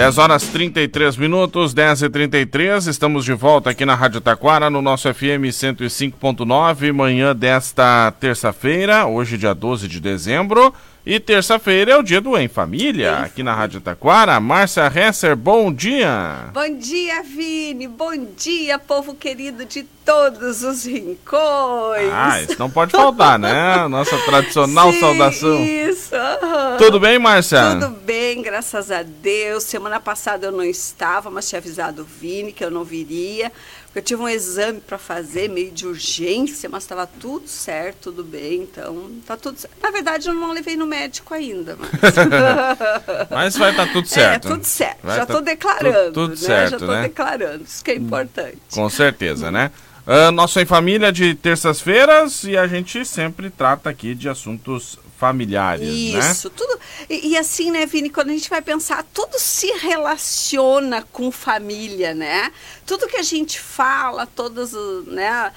10 0.00 0.16
horas 0.16 0.44
33 0.44 1.18
minutos, 1.18 1.74
10 1.74 2.04
e 2.04 2.08
33 2.08 2.86
estamos 2.86 3.22
de 3.22 3.34
volta 3.34 3.68
aqui 3.68 3.84
na 3.84 3.94
Rádio 3.94 4.18
Taquara, 4.18 4.70
no 4.70 4.80
nosso 4.80 5.12
FM 5.12 5.52
105.9, 5.52 6.90
manhã 6.90 7.36
desta 7.36 8.10
terça-feira, 8.12 9.04
hoje 9.04 9.36
dia 9.36 9.52
12 9.52 9.86
de 9.86 10.00
dezembro. 10.00 10.72
E 11.04 11.18
terça-feira 11.18 11.92
é 11.92 11.96
o 11.96 12.02
dia 12.02 12.20
do 12.20 12.36
Em 12.36 12.46
Família, 12.46 13.12
Isso. 13.12 13.22
aqui 13.24 13.42
na 13.42 13.54
Rádio 13.54 13.80
Taquara. 13.80 14.38
Márcia 14.38 14.86
Hesser, 14.94 15.34
bom 15.34 15.72
dia! 15.72 16.50
Bom 16.52 16.76
dia, 16.76 17.22
Vini! 17.22 17.88
Bom 17.88 18.26
dia, 18.36 18.78
povo 18.78 19.14
querido 19.14 19.64
de 19.64 19.82
todos 20.04 20.62
os 20.62 20.84
rincões! 20.84 22.10
Ah, 22.12 22.42
isso 22.42 22.56
não 22.58 22.68
pode 22.68 22.92
faltar, 22.92 23.38
né? 23.38 23.88
Nossa 23.88 24.18
tradicional 24.18 24.92
Sim, 24.92 25.00
saudação. 25.00 25.64
Isso! 25.64 26.14
Uhum. 26.14 26.76
Tudo 26.76 27.00
bem, 27.00 27.18
Márcia? 27.18 27.78
Tudo 27.80 27.88
bem, 28.04 28.42
graças 28.42 28.90
a 28.90 29.02
Deus. 29.02 29.64
Semana 29.64 30.00
passada 30.00 30.48
eu 30.48 30.52
não 30.52 30.64
estava, 30.64 31.30
mas 31.30 31.48
tinha 31.48 31.60
avisado 31.60 32.02
o 32.02 32.04
Vini 32.04 32.52
que 32.52 32.62
eu 32.62 32.70
não 32.70 32.84
viria. 32.84 33.50
Eu 33.92 34.00
tive 34.00 34.22
um 34.22 34.28
exame 34.28 34.80
para 34.80 34.96
fazer, 34.98 35.48
meio 35.48 35.72
de 35.72 35.84
urgência, 35.84 36.68
mas 36.68 36.84
estava 36.84 37.08
tudo 37.08 37.48
certo, 37.48 38.12
tudo 38.12 38.22
bem, 38.22 38.62
então 38.62 39.10
tá 39.26 39.36
tudo 39.36 39.58
certo. 39.58 39.74
Na 39.82 39.90
verdade, 39.90 40.28
eu 40.28 40.34
não 40.34 40.52
levei 40.52 40.76
no 40.76 40.86
médico 40.86 41.34
ainda, 41.34 41.76
mas. 41.76 41.90
mas 43.30 43.56
vai 43.56 43.70
estar 43.72 43.86
tá 43.86 43.92
tudo 43.92 44.06
certo. 44.06 44.46
É, 44.46 44.50
tudo 44.50 44.64
certo. 44.64 44.98
Vai 45.02 45.16
Já 45.16 45.22
estou 45.22 45.38
tá 45.38 45.42
declarando. 45.42 46.12
Tudo, 46.12 46.30
né? 46.30 46.36
certo. 46.36 46.70
Já 46.70 46.76
estou 46.76 46.94
né? 46.94 47.02
declarando, 47.02 47.64
isso 47.64 47.82
que 47.82 47.90
é 47.90 47.94
importante. 47.96 48.58
Com 48.72 48.88
certeza, 48.88 49.50
né? 49.50 49.72
Uh, 50.06 50.30
nosso 50.30 50.60
Em 50.60 50.64
Família 50.64 51.12
de 51.12 51.34
terças-feiras 51.34 52.44
e 52.44 52.56
a 52.56 52.68
gente 52.68 53.04
sempre 53.04 53.50
trata 53.50 53.90
aqui 53.90 54.14
de 54.14 54.28
assuntos 54.28 54.98
familiares, 55.20 55.86
Isso, 55.86 56.16
né? 56.16 56.32
Isso, 56.32 56.50
tudo. 56.50 56.80
E, 57.08 57.28
e, 57.28 57.36
assim, 57.36 57.70
né, 57.70 57.84
Vini, 57.84 58.08
quando 58.08 58.30
a 58.30 58.32
gente 58.32 58.48
vai 58.48 58.62
pensar, 58.62 59.04
tudo 59.12 59.38
se 59.38 59.70
relaciona 59.72 61.06
com 61.12 61.30
família, 61.30 62.14
né? 62.14 62.50
Tudo 62.86 63.06
que 63.06 63.18
a 63.18 63.22
gente 63.22 63.60
fala, 63.60 64.26
todas, 64.26 64.72
né? 65.06 65.52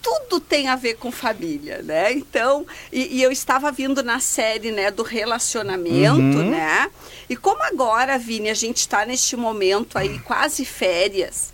Tudo 0.00 0.40
tem 0.40 0.68
a 0.68 0.76
ver 0.76 0.94
com 0.94 1.12
família, 1.12 1.82
né? 1.82 2.12
Então, 2.12 2.64
e, 2.90 3.18
e 3.18 3.22
eu 3.22 3.30
estava 3.30 3.70
vindo 3.70 4.02
na 4.02 4.18
série, 4.18 4.70
né, 4.70 4.90
do 4.90 5.02
relacionamento, 5.02 6.38
uhum. 6.38 6.50
né? 6.50 6.90
E 7.28 7.36
como 7.36 7.62
agora, 7.64 8.16
Vini, 8.16 8.48
a 8.48 8.54
gente 8.54 8.78
está 8.78 9.04
neste 9.04 9.36
momento 9.36 9.98
aí, 9.98 10.18
quase 10.20 10.64
férias, 10.64 11.52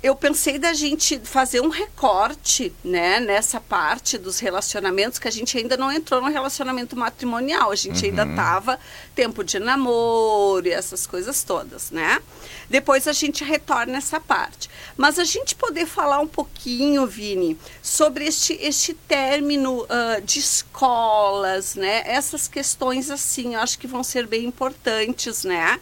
eu 0.00 0.14
pensei 0.14 0.58
da 0.58 0.72
gente 0.72 1.18
fazer 1.24 1.60
um 1.60 1.68
recorte, 1.68 2.72
né, 2.84 3.18
nessa 3.18 3.60
parte 3.60 4.16
dos 4.16 4.38
relacionamentos 4.38 5.18
que 5.18 5.26
a 5.26 5.30
gente 5.30 5.58
ainda 5.58 5.76
não 5.76 5.90
entrou 5.90 6.20
no 6.20 6.28
relacionamento 6.28 6.96
matrimonial, 6.96 7.72
a 7.72 7.74
gente 7.74 8.04
uhum. 8.04 8.10
ainda 8.10 8.26
tava 8.36 8.78
tempo 9.14 9.42
de 9.42 9.58
namoro 9.58 10.68
e 10.68 10.70
essas 10.70 11.04
coisas 11.04 11.42
todas, 11.42 11.90
né? 11.90 12.22
Depois 12.70 13.08
a 13.08 13.12
gente 13.12 13.42
retorna 13.42 13.98
essa 13.98 14.20
parte. 14.20 14.70
Mas 14.96 15.18
a 15.18 15.24
gente 15.24 15.56
poder 15.56 15.86
falar 15.86 16.20
um 16.20 16.28
pouquinho, 16.28 17.06
Vini, 17.06 17.58
sobre 17.82 18.24
este, 18.24 18.52
este 18.60 18.94
término 18.94 19.82
uh, 19.82 20.22
de 20.22 20.38
escolas, 20.38 21.74
né? 21.74 22.02
Essas 22.06 22.46
questões 22.46 23.10
assim, 23.10 23.54
eu 23.54 23.60
acho 23.60 23.78
que 23.78 23.86
vão 23.86 24.04
ser 24.04 24.28
bem 24.28 24.44
importantes, 24.44 25.42
né? 25.42 25.80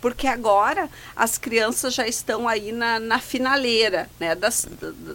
Porque 0.00 0.26
agora 0.26 0.88
as 1.14 1.38
crianças 1.38 1.94
já 1.94 2.06
estão 2.06 2.48
aí 2.48 2.72
na, 2.72 2.98
na 3.00 3.18
finaleira 3.18 4.08
né, 4.18 4.34
das, 4.34 4.66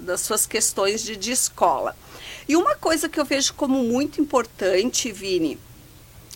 das 0.01 0.21
suas 0.21 0.45
questões 0.45 1.03
de, 1.03 1.15
de 1.15 1.31
escola. 1.31 1.95
E 2.47 2.55
uma 2.55 2.75
coisa 2.75 3.07
que 3.07 3.19
eu 3.19 3.25
vejo 3.25 3.53
como 3.53 3.83
muito 3.83 4.19
importante, 4.19 5.11
Vini, 5.11 5.57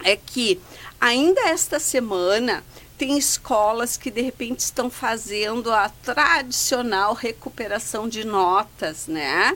é 0.04 0.16
que 0.16 0.60
ainda 1.00 1.42
esta 1.50 1.80
semana 1.80 2.64
tem 2.98 3.18
escolas 3.18 3.96
que 3.96 4.10
de 4.10 4.22
repente 4.22 4.62
estão 4.62 4.90
fazendo 4.90 5.72
a 5.72 5.90
tradicional 5.90 7.14
recuperação 7.14 8.10
de 8.10 8.24
notas, 8.24 9.08
né? 9.08 9.56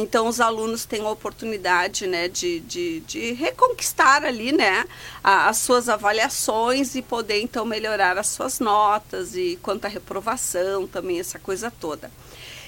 Então, 0.00 0.28
os 0.28 0.40
alunos 0.40 0.84
têm 0.84 1.04
a 1.04 1.10
oportunidade 1.10 2.06
né, 2.06 2.28
de, 2.28 2.60
de, 2.60 3.00
de 3.00 3.32
reconquistar 3.32 4.24
ali 4.24 4.52
né, 4.52 4.84
a, 5.24 5.48
as 5.48 5.56
suas 5.56 5.88
avaliações 5.88 6.94
e 6.94 7.02
poder, 7.02 7.42
então, 7.42 7.64
melhorar 7.64 8.16
as 8.16 8.28
suas 8.28 8.60
notas 8.60 9.34
e 9.34 9.58
quanto 9.60 9.86
à 9.86 9.88
reprovação 9.88 10.86
também, 10.86 11.18
essa 11.18 11.36
coisa 11.40 11.68
toda. 11.68 12.12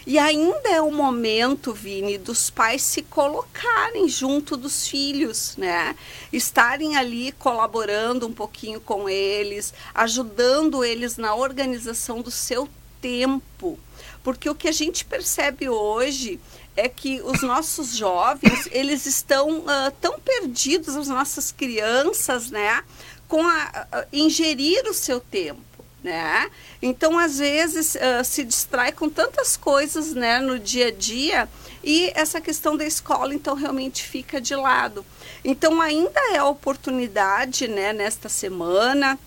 E 0.05 0.19
ainda 0.19 0.71
é 0.71 0.81
o 0.81 0.91
momento, 0.91 1.73
Vini, 1.73 2.19
dos 2.19 2.51
pais 2.51 2.83
se 2.83 3.01
colocarem 3.03 4.09
junto 4.09 4.57
dos 4.57 4.89
filhos, 4.89 5.55
né? 5.57 5.95
Estarem 6.33 6.97
ali 6.97 7.31
colaborando 7.31 8.27
um 8.27 8.33
pouquinho 8.33 8.81
com 8.81 9.09
eles, 9.09 9.73
ajudando 9.95 10.83
eles 10.83 11.17
na 11.17 11.37
organização 11.37 12.23
do 12.23 12.31
seu 12.31 12.69
tempo. 13.01 13.79
Porque 14.23 14.51
o 14.51 14.55
que 14.55 14.69
a 14.69 14.73
gente 14.73 15.05
percebe 15.05 15.69
hoje 15.69 16.41
é 16.77 16.89
que 16.89 17.21
os 17.23 17.43
nossos 17.43 17.97
jovens, 17.97 18.69
eles 18.71 19.07
estão 19.07 19.61
uh, 19.61 19.91
tão 20.01 20.19
perdidos, 20.19 20.97
as 20.97 21.09
nossas 21.09 21.53
crianças, 21.53 22.51
né, 22.51 22.83
com 23.29 23.47
a, 23.47 23.87
a, 23.93 24.07
ingerir 24.13 24.85
o 24.87 24.95
seu 24.95 25.21
tempo. 25.21 25.61
Né? 26.03 26.51
Então, 26.81 27.19
às 27.19 27.39
vezes, 27.39 27.95
uh, 27.95 28.25
se 28.25 28.43
distrai 28.45 28.93
com 28.93 29.11
tantas 29.11 29.57
coisas 29.57 30.15
né, 30.15 30.39
no 30.39 30.59
dia 30.59 30.89
a 30.89 30.91
dia 30.91 31.49
e 31.85 32.11
essa 32.15 32.41
questão 32.41 32.77
da 32.77 32.87
escola, 32.87 33.35
então, 33.35 33.55
realmente 33.55 34.03
fica 34.03 34.41
de 34.41 34.55
lado. 34.55 35.05
Então, 35.45 35.81
ainda 35.81 36.21
é 36.33 36.39
a 36.39 36.47
oportunidade, 36.47 37.69
né, 37.69 37.93
nesta 37.93 38.29
semana, 38.29 39.19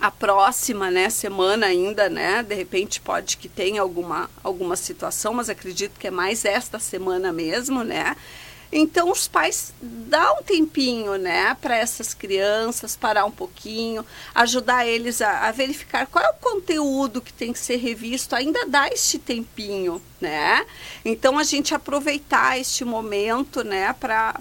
a 0.00 0.10
próxima 0.10 0.90
né, 0.90 1.08
semana 1.10 1.66
ainda, 1.66 2.08
né? 2.08 2.42
De 2.42 2.54
repente 2.54 3.00
pode 3.00 3.36
que 3.36 3.48
tenha 3.48 3.80
alguma, 3.80 4.28
alguma 4.42 4.76
situação, 4.76 5.34
mas 5.34 5.48
acredito 5.48 5.98
que 5.98 6.08
é 6.08 6.10
mais 6.10 6.44
esta 6.44 6.78
semana 6.78 7.32
mesmo, 7.32 7.84
né? 7.84 8.16
Então 8.72 9.10
os 9.10 9.28
pais 9.28 9.74
dá 9.82 10.32
um 10.32 10.42
tempinho, 10.42 11.16
né, 11.16 11.54
para 11.60 11.76
essas 11.76 12.14
crianças 12.14 12.96
parar 12.96 13.26
um 13.26 13.30
pouquinho, 13.30 14.04
ajudar 14.34 14.86
eles 14.86 15.20
a, 15.20 15.46
a, 15.46 15.52
verificar 15.52 16.06
qual 16.06 16.24
é 16.24 16.30
o 16.30 16.34
conteúdo 16.40 17.20
que 17.20 17.34
tem 17.34 17.52
que 17.52 17.58
ser 17.58 17.76
revisto, 17.76 18.34
ainda 18.34 18.64
dá 18.66 18.88
este 18.88 19.18
tempinho, 19.18 20.00
né? 20.18 20.64
Então 21.04 21.38
a 21.38 21.44
gente 21.44 21.74
aproveitar 21.74 22.58
este 22.58 22.82
momento, 22.82 23.62
né, 23.62 23.92
para 23.92 24.40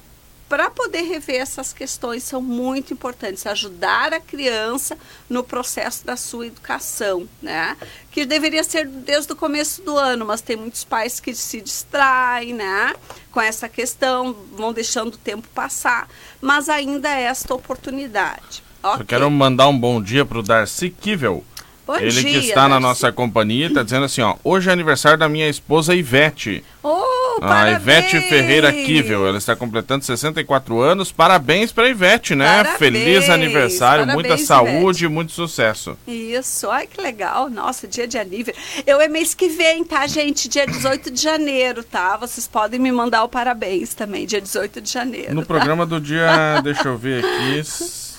para 0.52 0.70
poder 0.70 1.04
rever 1.04 1.40
essas 1.40 1.72
questões 1.72 2.24
são 2.24 2.42
muito 2.42 2.92
importantes, 2.92 3.48
ajudar 3.48 4.14
a 4.14 4.20
criança 4.20 4.98
no 5.30 5.46
processo 5.46 6.06
da 6.06 6.18
sua 6.18 6.48
educação, 6.48 7.26
né? 7.42 7.78
Que 8.12 8.26
deveria 8.26 8.62
ser 8.62 8.86
desde 8.86 9.32
o 9.32 9.36
começo 9.38 9.82
do 9.82 9.98
ano, 9.98 10.26
mas 10.26 10.42
tem 10.42 10.58
muitos 10.58 10.84
pais 10.84 11.22
que 11.22 11.34
se 11.34 11.62
distraem, 11.62 12.54
né? 12.54 12.94
Com 13.32 13.40
essa 13.40 13.70
questão, 13.70 14.36
vão 14.52 14.74
deixando 14.74 15.14
o 15.14 15.18
tempo 15.18 15.48
passar, 15.56 16.10
mas 16.42 16.68
ainda 16.68 17.08
é 17.08 17.22
esta 17.22 17.54
oportunidade. 17.54 18.62
Okay. 18.84 19.04
Eu 19.04 19.06
quero 19.06 19.32
mandar 19.32 19.70
um 19.70 19.80
bom 19.80 20.02
dia 20.04 20.26
para 20.26 20.40
o 20.40 20.44
Darcy 20.44 20.90
Kivel. 20.90 21.46
Bom 21.88 21.96
Ele 21.96 22.12
dia, 22.12 22.24
que 22.24 22.48
está 22.50 22.68
na 22.68 22.78
nossa 22.78 23.10
companhia 23.10 23.68
está 23.68 23.84
dizendo 23.84 24.04
assim, 24.04 24.22
ó, 24.22 24.36
hoje 24.44 24.70
é 24.70 24.74
aniversário 24.74 25.18
da 25.18 25.30
minha 25.30 25.48
esposa 25.48 25.96
Ivete. 25.96 26.62
Oh, 26.84 27.01
a 27.38 27.48
parabéns. 27.48 27.82
Ivete 27.82 28.22
Ferreira 28.30 28.72
Kivel, 28.72 29.28
ela 29.28 29.38
está 29.38 29.56
completando 29.56 30.04
64 30.06 30.80
anos. 30.80 31.12
Parabéns 31.12 31.72
para 31.72 31.90
Ivete, 31.90 32.36
né? 32.36 32.64
Parabéns. 32.64 32.78
Feliz 32.78 33.30
aniversário, 33.30 34.06
Parabéns, 34.06 34.30
muita 34.30 34.38
saúde, 34.44 35.06
Ivete. 35.06 35.14
muito 35.14 35.32
sucesso. 35.32 35.98
Isso, 36.08 36.70
ai 36.70 36.88
que 36.88 37.02
legal. 37.02 37.50
Nossa, 37.50 37.88
dia 37.88 38.08
de 38.08 38.18
aniversário. 38.18 38.84
Eu 38.86 39.00
é 39.00 39.08
mês 39.08 39.34
que 39.34 39.50
vem, 39.50 39.84
tá, 39.84 40.06
gente? 40.08 40.48
Dia 40.48 40.66
18 40.66 41.12
de 41.12 41.22
janeiro, 41.22 41.84
tá? 41.84 42.18
Vocês 42.18 42.48
podem 42.48 42.80
me 42.80 42.92
mandar 42.92 43.24
o 43.24 43.30
parabéns 43.30 43.94
também, 43.94 44.26
dia 44.26 44.42
18 44.42 44.82
de 44.82 44.92
janeiro. 44.92 45.34
No 45.34 45.42
tá? 45.42 45.48
programa 45.48 45.86
do 45.86 46.00
dia, 46.00 46.62
deixa 46.64 46.88
eu 46.88 46.98
ver 46.98 47.24
aqui. 47.24 48.11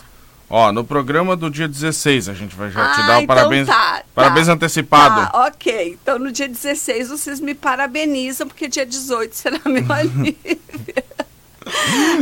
Ó, 0.55 0.71
no 0.71 0.85
programa 0.85 1.35
do 1.35 1.49
dia 1.49 1.67
16 1.67 2.29
a 2.29 2.35
gente 2.35 2.55
vai 2.55 2.71
já 2.71 2.85
ah, 2.85 2.95
te 2.95 3.07
dar 3.07 3.19
o 3.21 3.23
então 3.23 3.27
parabéns, 3.27 3.67
tá, 3.67 4.03
parabéns 4.15 4.47
tá, 4.49 4.53
antecipado. 4.53 5.33
Tá, 5.33 5.47
ok. 5.47 5.99
Então 6.03 6.19
no 6.19 6.31
dia 6.31 6.47
16 6.47 7.09
vocês 7.09 7.41
me 7.41 7.55
parabenizam, 7.55 8.47
porque 8.47 8.69
dia 8.69 8.85
18 8.85 9.35
será 9.35 9.59
meu 9.65 9.83
aniversário. 9.91 10.37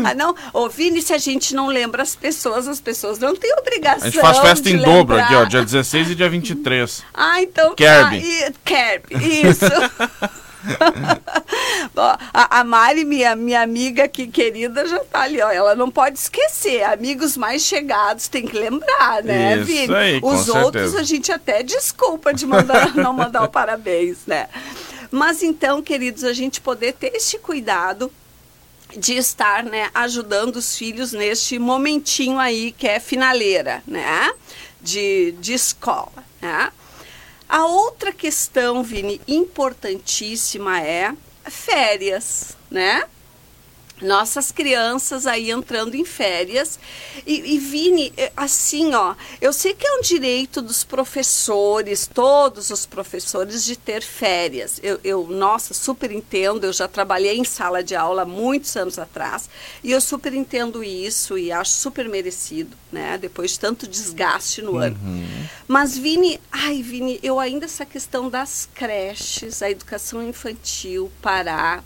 ah, 0.05 0.15
não? 0.15 0.37
Ô, 0.53 0.69
Vini, 0.69 1.03
se 1.03 1.13
a 1.13 1.19
gente 1.19 1.57
não 1.57 1.67
lembra 1.67 2.05
as 2.05 2.15
pessoas, 2.15 2.69
as 2.69 2.81
pessoas 2.81 3.19
não 3.19 3.35
têm 3.35 3.53
obrigação. 3.59 4.07
A 4.07 4.11
gente 4.11 4.21
faz 4.21 4.39
festa 4.39 4.71
em 4.71 4.75
lembrar. 4.75 4.93
dobro 4.93 5.19
aqui, 5.19 5.35
ó, 5.35 5.45
dia 5.45 5.65
16 5.65 6.11
e 6.11 6.15
dia 6.15 6.31
23. 6.31 7.03
Ah, 7.13 7.43
então 7.43 7.75
Kerby. 7.75 8.21
tá. 8.21 8.27
E, 8.27 8.55
Kerby, 8.65 9.49
isso. 9.49 9.65
A, 12.33 12.61
a, 12.61 12.65
Mari, 12.65 13.05
minha, 13.05 13.37
minha 13.37 13.61
amiga 13.61 14.05
aqui 14.05 14.27
querida, 14.27 14.87
já 14.87 15.01
tá 15.01 15.23
ali, 15.23 15.41
ó. 15.43 15.51
Ela 15.51 15.75
não 15.75 15.91
pode 15.91 16.19
esquecer. 16.19 16.83
Amigos 16.85 17.37
mais 17.37 17.63
chegados 17.63 18.29
tem 18.29 18.47
que 18.47 18.57
lembrar, 18.57 19.23
né, 19.23 19.57
Isso 19.57 19.65
Vini? 19.67 19.95
aí, 19.95 20.21
Os 20.23 20.49
outros 20.49 20.93
certeza. 20.93 21.01
a 21.01 21.03
gente 21.03 21.33
até 21.33 21.63
desculpa 21.63 22.33
de 22.33 22.47
mandar, 22.47 22.95
não 22.97 23.13
mandar 23.13 23.43
o 23.43 23.49
parabéns, 23.49 24.19
né? 24.27 24.49
Mas 25.11 25.43
então, 25.43 25.83
queridos, 25.83 26.25
a 26.25 26.33
gente 26.33 26.61
poder 26.61 26.93
ter 26.93 27.15
este 27.15 27.39
cuidado 27.39 28.11
de 28.97 29.15
estar 29.15 29.63
né, 29.63 29.91
ajudando 29.93 30.57
os 30.57 30.77
filhos 30.77 31.13
neste 31.13 31.59
momentinho 31.59 32.39
aí 32.39 32.73
que 32.73 32.89
é 32.89 32.99
finaleira, 32.99 33.83
né? 33.87 34.33
de, 34.81 35.33
de 35.41 35.53
escola. 35.53 36.25
Né? 36.41 36.73
A 37.51 37.67
outra 37.67 38.13
questão, 38.13 38.81
Vini, 38.81 39.21
importantíssima 39.27 40.81
é 40.81 41.13
férias, 41.47 42.57
né? 42.71 43.03
Nossas 44.01 44.51
crianças 44.51 45.27
aí 45.27 45.51
entrando 45.51 45.95
em 45.95 46.05
férias. 46.05 46.79
E, 47.27 47.55
e, 47.55 47.59
Vini, 47.59 48.13
é, 48.17 48.33
assim, 48.37 48.95
ó, 48.95 49.15
eu 49.41 49.53
sei 49.53 49.75
que 49.75 49.87
é 49.87 49.93
um 49.93 50.01
direito 50.01 50.63
dos 50.63 50.85
professores, 50.85 52.07
todos 52.07 52.71
os 52.71 52.87
professores, 52.87 53.65
de 53.65 53.77
ter 53.77 54.03
férias. 54.03 54.81
Eu, 54.83 55.01
eu, 55.03 55.27
nossa, 55.27 55.75
super 55.75 56.11
entendo, 56.11 56.65
eu 56.65 56.73
já 56.73 56.89
trabalhei 56.89 57.37
em 57.37 57.45
sala 57.45 57.83
de 57.83 57.95
aula 57.95 58.25
muitos 58.25 58.77
anos 58.77 58.99
atrás, 58.99 59.49
e 59.83 59.93
eu 59.93 60.01
super 60.01 60.33
entendo 60.35 60.83
isso 60.83 61.39
e 61.39 61.53
acho 61.53 61.73
super 61.73 62.09
merecido, 62.09 62.77
né? 62.91 63.19
Depois 63.19 63.53
de 63.53 63.61
tanto 63.61 63.87
desgaste 63.87 64.63
no 64.63 64.73
uhum. 64.73 64.79
ano. 64.79 64.99
Mas, 65.67 65.97
Vini, 65.97 66.41
ai, 66.51 66.83
Vini, 66.83 67.21
eu 67.23 67.39
ainda 67.39 67.67
essa 67.67 67.87
questão 67.87 68.29
das 68.29 68.69
creches, 68.75 69.63
a 69.63 69.71
educação 69.71 70.27
infantil 70.27 71.11
parar 71.23 71.85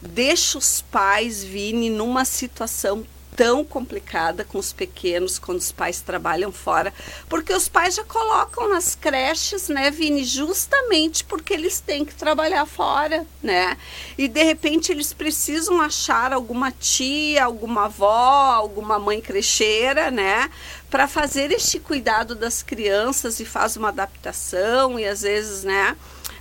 deixa 0.00 0.58
os 0.58 0.80
pais, 0.80 1.42
Vini, 1.42 1.90
numa 1.90 2.24
situação 2.24 3.04
tão 3.36 3.64
complicada 3.64 4.44
com 4.44 4.58
os 4.58 4.70
pequenos 4.70 5.38
quando 5.38 5.58
os 5.58 5.72
pais 5.72 6.02
trabalham 6.02 6.52
fora, 6.52 6.92
porque 7.28 7.54
os 7.54 7.68
pais 7.68 7.94
já 7.94 8.04
colocam 8.04 8.68
nas 8.68 8.94
creches, 8.94 9.68
né, 9.68 9.90
Vini, 9.90 10.24
justamente 10.24 11.24
porque 11.24 11.54
eles 11.54 11.80
têm 11.80 12.04
que 12.04 12.14
trabalhar 12.14 12.66
fora, 12.66 13.26
né? 13.42 13.78
E 14.18 14.28
de 14.28 14.42
repente 14.42 14.92
eles 14.92 15.14
precisam 15.14 15.80
achar 15.80 16.34
alguma 16.34 16.70
tia, 16.70 17.44
alguma 17.44 17.86
avó, 17.86 18.52
alguma 18.52 18.98
mãe 18.98 19.22
crecheira, 19.22 20.10
né, 20.10 20.50
para 20.90 21.06
fazer 21.06 21.52
este 21.52 21.78
cuidado 21.78 22.34
das 22.34 22.62
crianças 22.62 23.38
e 23.38 23.44
faz 23.44 23.76
uma 23.76 23.88
adaptação 23.88 24.98
e 24.98 25.06
às 25.06 25.22
vezes, 25.22 25.62
né, 25.62 25.96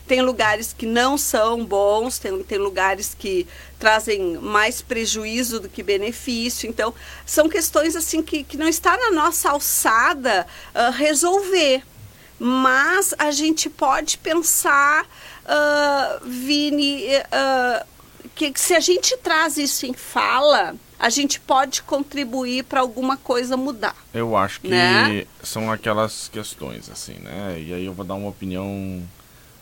tem 0.08 0.24
lugares 0.24 0.74
que 0.76 0.88
não 0.88 1.20
são 1.20 1.64
bons, 1.64 2.18
tem, 2.18 2.42
tem 2.42 2.58
lugares 2.58 3.16
que 3.18 3.48
trazem 3.78 4.38
mais 4.38 4.82
prejuízo 4.82 5.60
do 5.60 5.70
que 5.70 5.84
benefício. 5.84 6.68
Então, 6.68 6.92
são 7.28 7.48
questões 7.48 7.96
assim 7.96 8.24
que, 8.24 8.44
que 8.44 8.58
não 8.58 8.68
está 8.68 8.98
na 8.98 9.12
nossa 9.12 9.52
alçada 9.52 10.48
uh, 10.74 10.92
resolver. 10.92 11.84
Mas 12.40 13.14
a 13.20 13.30
gente 13.30 13.70
pode 13.70 14.18
pensar, 14.18 15.04
uh, 15.04 16.26
Vini, 16.26 17.06
uh, 17.06 17.86
que, 18.34 18.52
que 18.52 18.60
se 18.60 18.74
a 18.74 18.80
gente 18.80 19.16
traz 19.18 19.58
isso 19.58 19.86
em 19.86 19.94
fala, 19.94 20.76
a 21.00 21.10
gente 21.10 21.40
pode 21.40 21.82
contribuir 21.84 22.66
para 22.66 22.82
alguma 22.82 23.16
coisa 23.16 23.56
mudar. 23.56 23.96
Eu 24.14 24.36
acho 24.36 24.60
que 24.60 24.68
né? 24.68 25.26
são 25.42 25.72
aquelas 25.72 26.28
questões, 26.28 26.90
assim, 26.90 27.14
né? 27.14 27.56
E 27.58 27.74
aí 27.74 27.86
eu 27.86 27.94
vou 27.94 28.06
dar 28.06 28.16
uma 28.16 28.28
opinião 28.28 29.02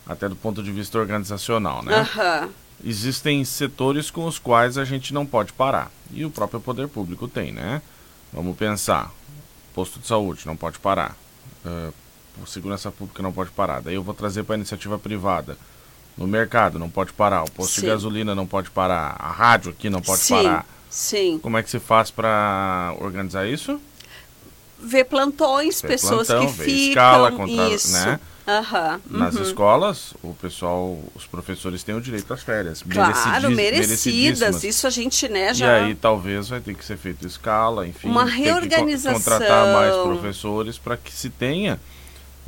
até 0.04 0.28
do 0.28 0.34
ponto 0.34 0.62
de 0.62 0.72
vista 0.72 0.98
organizacional, 0.98 1.84
né? 1.84 2.00
Uhum. 2.00 2.50
Existem 2.84 3.44
setores 3.44 4.10
com 4.10 4.26
os 4.26 4.38
quais 4.38 4.76
a 4.76 4.84
gente 4.84 5.14
não 5.14 5.24
pode 5.24 5.52
parar. 5.52 5.90
E 6.12 6.24
o 6.24 6.30
próprio 6.30 6.60
poder 6.60 6.88
público 6.88 7.28
tem, 7.28 7.52
né? 7.52 7.82
Vamos 8.32 8.56
pensar. 8.56 9.12
Posto 9.74 10.00
de 10.00 10.06
saúde 10.08 10.42
não 10.44 10.56
pode 10.56 10.78
parar. 10.80 11.16
Uh, 11.64 11.92
segurança 12.46 12.90
pública 12.90 13.22
não 13.22 13.32
pode 13.32 13.50
parar. 13.50 13.80
Daí 13.80 13.94
eu 13.94 14.02
vou 14.02 14.14
trazer 14.14 14.42
para 14.42 14.54
a 14.54 14.58
iniciativa 14.58 14.98
privada. 14.98 15.56
No 16.16 16.26
mercado 16.26 16.78
não 16.78 16.90
pode 16.90 17.12
parar. 17.12 17.44
O 17.44 17.50
posto 17.50 17.74
Sim. 17.74 17.82
de 17.82 17.86
gasolina 17.88 18.34
não 18.34 18.46
pode 18.46 18.70
parar. 18.70 19.16
A 19.18 19.30
rádio 19.30 19.70
aqui 19.70 19.88
não 19.88 20.00
pode 20.00 20.20
Sim. 20.20 20.34
parar. 20.34 20.66
Sim. 20.90 21.38
Como 21.42 21.56
é 21.56 21.62
que 21.62 21.70
se 21.70 21.78
faz 21.78 22.10
para 22.10 22.94
organizar 23.00 23.46
isso? 23.46 23.80
Ver 24.80 25.04
plantões, 25.04 25.80
ver 25.82 25.88
pessoas 25.88 26.28
plantão, 26.28 26.46
que 26.46 26.52
ficam. 26.52 26.88
Escala, 26.88 27.32
contra, 27.32 27.68
isso. 27.68 27.92
Né? 27.92 28.20
Uhum, 28.48 29.18
Nas 29.18 29.34
uhum. 29.34 29.42
escolas, 29.42 30.14
o 30.22 30.32
pessoal, 30.32 30.98
os 31.14 31.26
professores 31.26 31.82
têm 31.82 31.94
o 31.94 32.00
direito 32.00 32.32
às 32.32 32.42
férias. 32.42 32.82
Claro, 32.82 33.50
merecidas. 33.50 34.64
Isso 34.64 34.86
a 34.86 34.90
gente, 34.90 35.28
né, 35.28 35.52
já... 35.52 35.66
E 35.66 35.84
aí 35.84 35.94
talvez 35.94 36.48
vai 36.48 36.60
ter 36.60 36.74
que 36.74 36.82
ser 36.82 36.96
feito 36.96 37.26
escala, 37.26 37.86
enfim. 37.86 38.08
Uma 38.08 38.24
reorganização. 38.24 39.20
contratar 39.20 39.74
mais 39.74 39.94
professores 39.96 40.78
para 40.78 40.96
que 40.96 41.12
se 41.12 41.28
tenha 41.28 41.78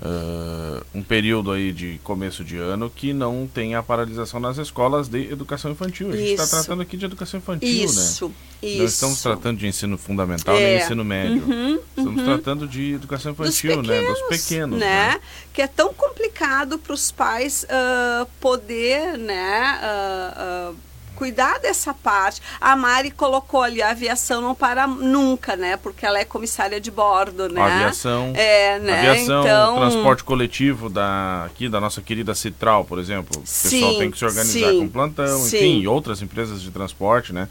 uh, 0.01 0.85
um 0.95 1.03
período 1.03 1.53
aí 1.53 1.73
de 1.73 2.01
começo 2.03 2.43
de 2.43 2.57
ano 2.57 2.91
que 2.91 3.13
não 3.13 3.49
tenha 3.53 3.79
a 3.79 3.83
paralisação 3.83 4.41
nas 4.41 4.59
escolas 4.59 5.09
de 5.09 5.31
educação 5.31 5.71
infantil. 5.71 6.11
A 6.11 6.17
gente 6.17 6.33
está 6.33 6.47
tratando 6.47 6.83
aqui 6.83 6.97
de 6.97 7.05
educação 7.05 7.39
infantil, 7.39 7.69
isso, 7.69 8.29
né? 8.29 8.35
Isso. 8.63 8.79
Não 8.79 8.85
estamos 8.85 9.23
tratando 9.23 9.59
de 9.59 9.67
ensino 9.67 9.97
fundamental 9.97 10.57
é. 10.57 10.61
nem 10.61 10.85
ensino 10.85 11.05
médio. 11.05 11.43
Uhum, 11.45 11.81
estamos 11.97 12.21
uhum. 12.21 12.25
tratando 12.25 12.69
de 12.69 12.95
educação 12.95 13.33
infantil, 13.33 13.51
Dos 13.51 13.61
pequenos, 13.61 13.89
né? 13.89 14.03
Dos 14.03 14.23
pequenos. 14.23 14.79
Né? 14.79 14.87
né? 14.87 15.21
Que 15.53 15.63
é 15.63 15.67
tão 15.67 15.93
complicado 15.95 16.79
para 16.79 16.93
os 16.93 17.11
pais 17.11 17.65
uh, 17.65 18.27
poder, 18.41 19.17
né? 19.19 19.81
Uh, 19.83 20.90
cuidar 21.21 21.59
dessa 21.59 21.93
parte. 21.93 22.41
A 22.59 22.75
Mari 22.75 23.11
colocou 23.11 23.61
ali, 23.61 23.83
a 23.83 23.91
aviação 23.91 24.41
não 24.41 24.55
para 24.55 24.87
nunca, 24.87 25.55
né? 25.55 25.77
Porque 25.77 26.07
ela 26.07 26.19
é 26.19 26.25
comissária 26.25 26.81
de 26.81 26.91
bordo, 26.91 27.47
né? 27.47 27.61
A 27.61 27.67
aviação. 27.67 28.33
É, 28.35 28.79
né? 28.79 29.11
Aviação, 29.11 29.43
então... 29.43 29.77
transporte 29.77 30.25
coletivo 30.25 30.89
da, 30.89 31.45
aqui 31.45 31.69
da 31.69 31.79
nossa 31.79 32.01
querida 32.01 32.35
Citral, 32.35 32.87
por 32.87 32.99
exemplo. 32.99 33.37
O 33.37 33.41
pessoal 33.41 33.99
tem 33.99 34.11
que 34.11 34.19
se 34.19 34.25
organizar 34.25 34.71
sim, 34.71 34.81
com 34.81 34.89
plantão, 34.89 35.39
sim. 35.41 35.57
enfim, 35.59 35.87
outras 35.87 36.23
empresas 36.23 36.63
de 36.63 36.71
transporte, 36.71 37.35
né? 37.35 37.51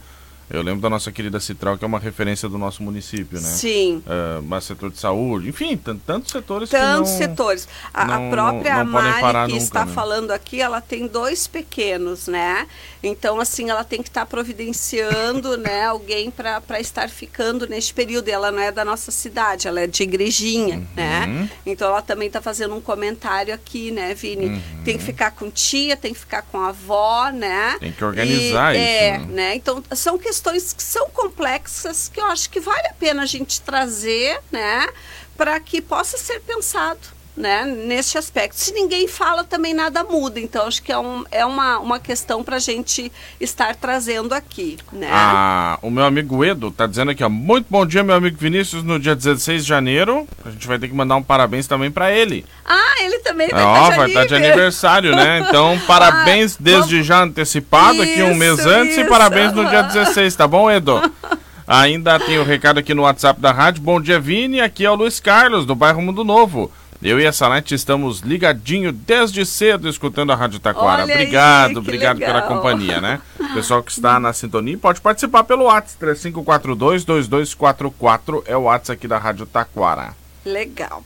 Eu 0.52 0.62
lembro 0.62 0.80
da 0.80 0.90
nossa 0.90 1.12
querida 1.12 1.38
Citral, 1.38 1.78
que 1.78 1.84
é 1.84 1.86
uma 1.86 2.00
referência 2.00 2.48
do 2.48 2.58
nosso 2.58 2.82
município, 2.82 3.40
né? 3.40 3.48
Sim. 3.48 4.02
Uh, 4.04 4.42
mas 4.42 4.64
setor 4.64 4.90
de 4.90 4.98
saúde, 4.98 5.48
enfim, 5.48 5.76
tantos 5.76 6.32
setores 6.32 6.68
Tantos 6.70 7.10
não, 7.10 7.18
setores. 7.18 7.68
A, 7.94 8.04
não, 8.04 8.26
a 8.26 8.30
própria 8.30 8.84
não, 8.84 8.90
Mari 8.90 9.20
que 9.46 9.52
nunca, 9.52 9.56
está 9.64 9.86
né? 9.86 9.92
falando 9.92 10.32
aqui, 10.32 10.60
ela 10.60 10.80
tem 10.80 11.06
dois 11.06 11.46
pequenos, 11.46 12.26
né? 12.26 12.66
Então, 13.00 13.38
assim, 13.38 13.70
ela 13.70 13.84
tem 13.84 14.02
que 14.02 14.08
estar 14.08 14.22
tá 14.22 14.26
providenciando, 14.26 15.56
né, 15.56 15.86
alguém 15.86 16.30
para 16.32 16.80
estar 16.80 17.08
ficando 17.08 17.68
neste 17.68 17.94
período. 17.94 18.26
E 18.26 18.32
ela 18.32 18.50
não 18.50 18.60
é 18.60 18.72
da 18.72 18.84
nossa 18.84 19.12
cidade, 19.12 19.68
ela 19.68 19.80
é 19.80 19.86
de 19.86 20.02
igrejinha, 20.02 20.78
uhum. 20.78 20.86
né? 20.96 21.48
Então, 21.64 21.88
ela 21.88 22.02
também 22.02 22.26
está 22.26 22.42
fazendo 22.42 22.74
um 22.74 22.80
comentário 22.80 23.54
aqui, 23.54 23.92
né, 23.92 24.14
Vini? 24.14 24.46
Uhum. 24.46 24.60
Tem 24.84 24.98
que 24.98 25.04
ficar 25.04 25.30
com 25.30 25.48
tia, 25.48 25.96
tem 25.96 26.12
que 26.12 26.18
ficar 26.18 26.42
com 26.42 26.58
a 26.58 26.70
avó, 26.70 27.30
né? 27.30 27.76
Tem 27.78 27.92
que 27.92 28.04
organizar 28.04 28.74
e, 28.74 28.78
isso. 28.78 28.88
É, 28.88 29.18
né? 29.18 29.26
né? 29.30 29.54
Então, 29.54 29.82
são 29.92 30.18
questões 30.18 30.39
que 30.72 30.82
são 30.82 31.08
complexas 31.10 32.08
que 32.08 32.20
eu 32.20 32.26
acho 32.26 32.50
que 32.50 32.60
vale 32.60 32.86
a 32.88 32.94
pena 32.94 33.22
a 33.22 33.26
gente 33.26 33.60
trazer, 33.60 34.40
né, 34.50 34.88
para 35.36 35.58
que 35.60 35.80
possa 35.80 36.16
ser 36.16 36.40
pensado. 36.40 37.19
Né, 37.36 37.64
neste 37.64 38.18
aspecto. 38.18 38.56
Se 38.56 38.72
ninguém 38.72 39.06
fala, 39.08 39.44
também 39.44 39.72
nada 39.72 40.04
muda. 40.04 40.38
Então, 40.38 40.66
acho 40.66 40.82
que 40.82 40.92
é, 40.92 40.98
um, 40.98 41.24
é 41.30 41.46
uma, 41.46 41.78
uma 41.78 41.98
questão 41.98 42.42
para 42.44 42.56
a 42.56 42.58
gente 42.58 43.10
estar 43.40 43.74
trazendo 43.76 44.34
aqui. 44.34 44.76
Né? 44.92 45.08
Ah, 45.10 45.78
o 45.80 45.90
meu 45.90 46.04
amigo 46.04 46.44
Edo 46.44 46.68
está 46.68 46.86
dizendo 46.86 47.12
aqui, 47.12 47.24
ó, 47.24 47.30
muito 47.30 47.66
bom 47.70 47.86
dia, 47.86 48.02
meu 48.02 48.16
amigo 48.16 48.36
Vinícius, 48.38 48.82
no 48.82 48.98
dia 48.98 49.14
16 49.16 49.62
de 49.62 49.68
janeiro. 49.68 50.26
A 50.44 50.50
gente 50.50 50.66
vai 50.66 50.78
ter 50.78 50.88
que 50.88 50.94
mandar 50.94 51.16
um 51.16 51.22
parabéns 51.22 51.66
também 51.66 51.90
para 51.90 52.12
ele. 52.12 52.44
Ah, 52.64 52.96
ele 53.04 53.20
também 53.20 53.48
vai 53.48 53.62
estar 53.62 53.90
de, 53.90 53.96
vai 53.96 54.08
estar 54.08 54.26
de 54.26 54.34
aniversário, 54.34 55.16
né? 55.16 55.46
Então, 55.48 55.80
parabéns 55.86 56.54
Ah, 56.54 56.58
desde 56.60 56.90
vamos- 56.94 57.06
já 57.06 57.22
antecipado, 57.22 58.02
aqui 58.02 58.22
um 58.22 58.34
mês 58.34 58.58
Isso, 58.58 58.68
antes, 58.68 58.96
e 58.98 59.00
isso. 59.00 59.08
parabéns 59.08 59.52
no 59.54 59.64
dia 59.66 59.82
16, 59.82 60.34
tá 60.36 60.46
bom, 60.46 60.70
Edo? 60.70 61.00
Ainda 61.66 62.18
tem 62.18 62.36
o 62.38 62.44
recado 62.44 62.78
aqui 62.80 62.92
no 62.92 63.02
WhatsApp 63.02 63.40
da 63.40 63.52
rádio. 63.52 63.80
Bom 63.80 64.00
dia, 64.00 64.18
Vini. 64.18 64.60
Aqui 64.60 64.84
é 64.84 64.90
o 64.90 64.94
Luiz 64.96 65.20
Carlos, 65.20 65.64
do 65.64 65.76
bairro 65.76 66.02
Mundo 66.02 66.24
Novo. 66.24 66.70
Eu 67.02 67.18
e 67.18 67.26
a 67.26 67.32
Salete 67.32 67.74
estamos 67.74 68.20
ligadinho 68.20 68.92
desde 68.92 69.46
cedo 69.46 69.88
escutando 69.88 70.32
a 70.32 70.36
Rádio 70.36 70.60
Taquara. 70.60 71.04
Olha 71.04 71.04
aí, 71.04 71.12
obrigado, 71.12 71.78
obrigado 71.78 72.18
pela 72.18 72.42
legal. 72.42 72.48
companhia, 72.48 73.00
né? 73.00 73.22
Pessoal 73.54 73.82
que 73.82 73.90
está 73.90 74.20
na 74.20 74.34
sintonia 74.34 74.76
pode 74.76 75.00
participar 75.00 75.44
pelo 75.44 75.64
WhatsApp 75.64 76.04
3542-2244 76.04 78.42
é 78.44 78.54
o 78.54 78.64
WhatsApp 78.64 78.98
aqui 78.98 79.08
da 79.08 79.16
Rádio 79.16 79.46
Taquara. 79.46 80.14
Legal. 80.44 81.02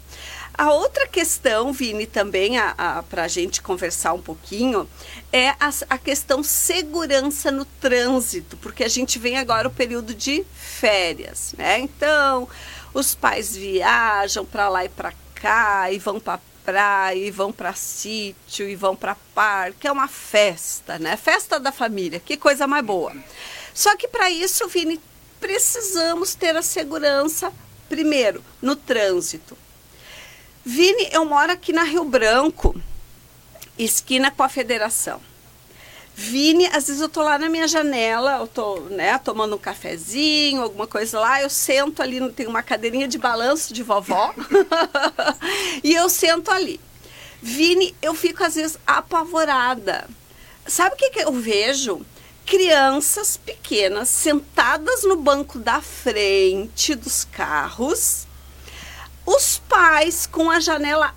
A 0.53 0.73
outra 0.73 1.07
questão, 1.07 1.73
Vini, 1.73 2.07
também 2.07 2.55
para 3.09 3.23
a 3.23 3.29
gente 3.29 3.63
conversar 3.63 4.15
um 4.15 4.21
pouquinho, 4.21 4.89
é 5.33 5.51
a, 5.51 5.71
a 5.91 5.99
questão 5.99 6.43
segurança 6.43 7.53
no 7.53 7.65
trânsito, 7.65 8.57
porque 8.57 8.83
a 8.83 8.89
gente 8.89 9.17
vem 9.19 9.37
agora 9.37 9.69
o 9.69 9.71
período 9.71 10.13
de 10.13 10.45
férias, 10.55 11.55
né? 11.57 11.79
Então, 11.79 12.49
os 12.93 13.15
pais 13.15 13.55
viajam 13.57 14.45
para 14.45 14.69
lá 14.69 14.85
e 14.85 14.89
para 14.89 15.13
cá, 15.35 15.91
e 15.91 15.99
vão 15.99 16.21
para 16.21 16.41
praia, 16.65 17.15
e 17.15 17.31
vão 17.31 17.53
para 17.53 17.75
sítio, 17.75 18.69
e 18.69 18.75
vão 18.75 18.97
para 18.97 19.17
parque, 19.35 19.87
é 19.87 19.93
uma 19.93 20.09
festa, 20.09 20.99
né? 20.99 21.17
Festa 21.17 21.61
da 21.61 21.71
família, 21.71 22.21
que 22.21 22.37
coisa 22.37 22.67
mais 22.67 22.85
boa. 22.85 23.15
Só 23.75 23.97
que 23.97 24.09
para 24.09 24.31
isso, 24.31 24.67
Vini, 24.69 25.01
precisamos 25.41 26.35
ter 26.35 26.57
a 26.57 26.63
segurança, 26.63 27.53
primeiro, 27.89 28.43
no 28.63 28.75
trânsito. 28.75 29.57
Vini, 30.65 31.09
eu 31.13 31.25
moro 31.27 31.53
aqui 31.53 31.73
na 31.73 31.83
Rio 31.83 32.05
Branco, 32.05 32.75
esquina 33.79 34.31
com 34.31 34.43
a 34.43 34.49
Federação. 34.49 35.21
Vini, 36.17 36.67
às 36.69 36.87
vezes 36.87 37.01
eu 37.01 37.09
tô 37.09 37.23
lá 37.23 37.37
na 37.39 37.49
minha 37.49 37.67
janela, 37.67 38.39
eu 38.39 38.47
tô, 38.47 38.81
né, 38.83 39.19
tomando 39.19 39.57
um 39.57 39.59
cafezinho, 39.59 40.63
alguma 40.63 40.87
coisa 40.87 41.19
lá, 41.19 41.43
eu 41.43 41.51
sento 41.51 42.01
ali, 42.01 42.31
tem 42.31 42.47
uma 42.47 42.63
cadeirinha 42.63 43.09
de 43.09 43.19
balanço 43.19 43.75
de 43.75 43.83
vovó, 43.83 44.33
e 45.83 45.93
eu 45.93 46.09
sento 46.09 46.53
ali. 46.53 46.81
Vini, 47.43 47.95
eu 48.01 48.15
fico 48.15 48.45
às 48.45 48.55
vezes 48.55 48.79
apavorada. 48.87 50.09
Sabe 50.67 50.95
o 50.95 50.99
que, 50.99 51.11
que 51.11 51.21
eu 51.21 51.33
vejo? 51.33 52.07
Crianças 52.47 53.37
pequenas 53.37 54.09
sentadas 54.09 55.03
no 55.03 55.17
banco 55.17 55.59
da 55.59 55.81
frente 55.81 56.95
dos 56.95 57.25
carros, 57.25 58.27
os 59.27 59.59
pais 59.69 60.27
com 60.27 60.49
a 60.49 60.61
janela 60.61 61.13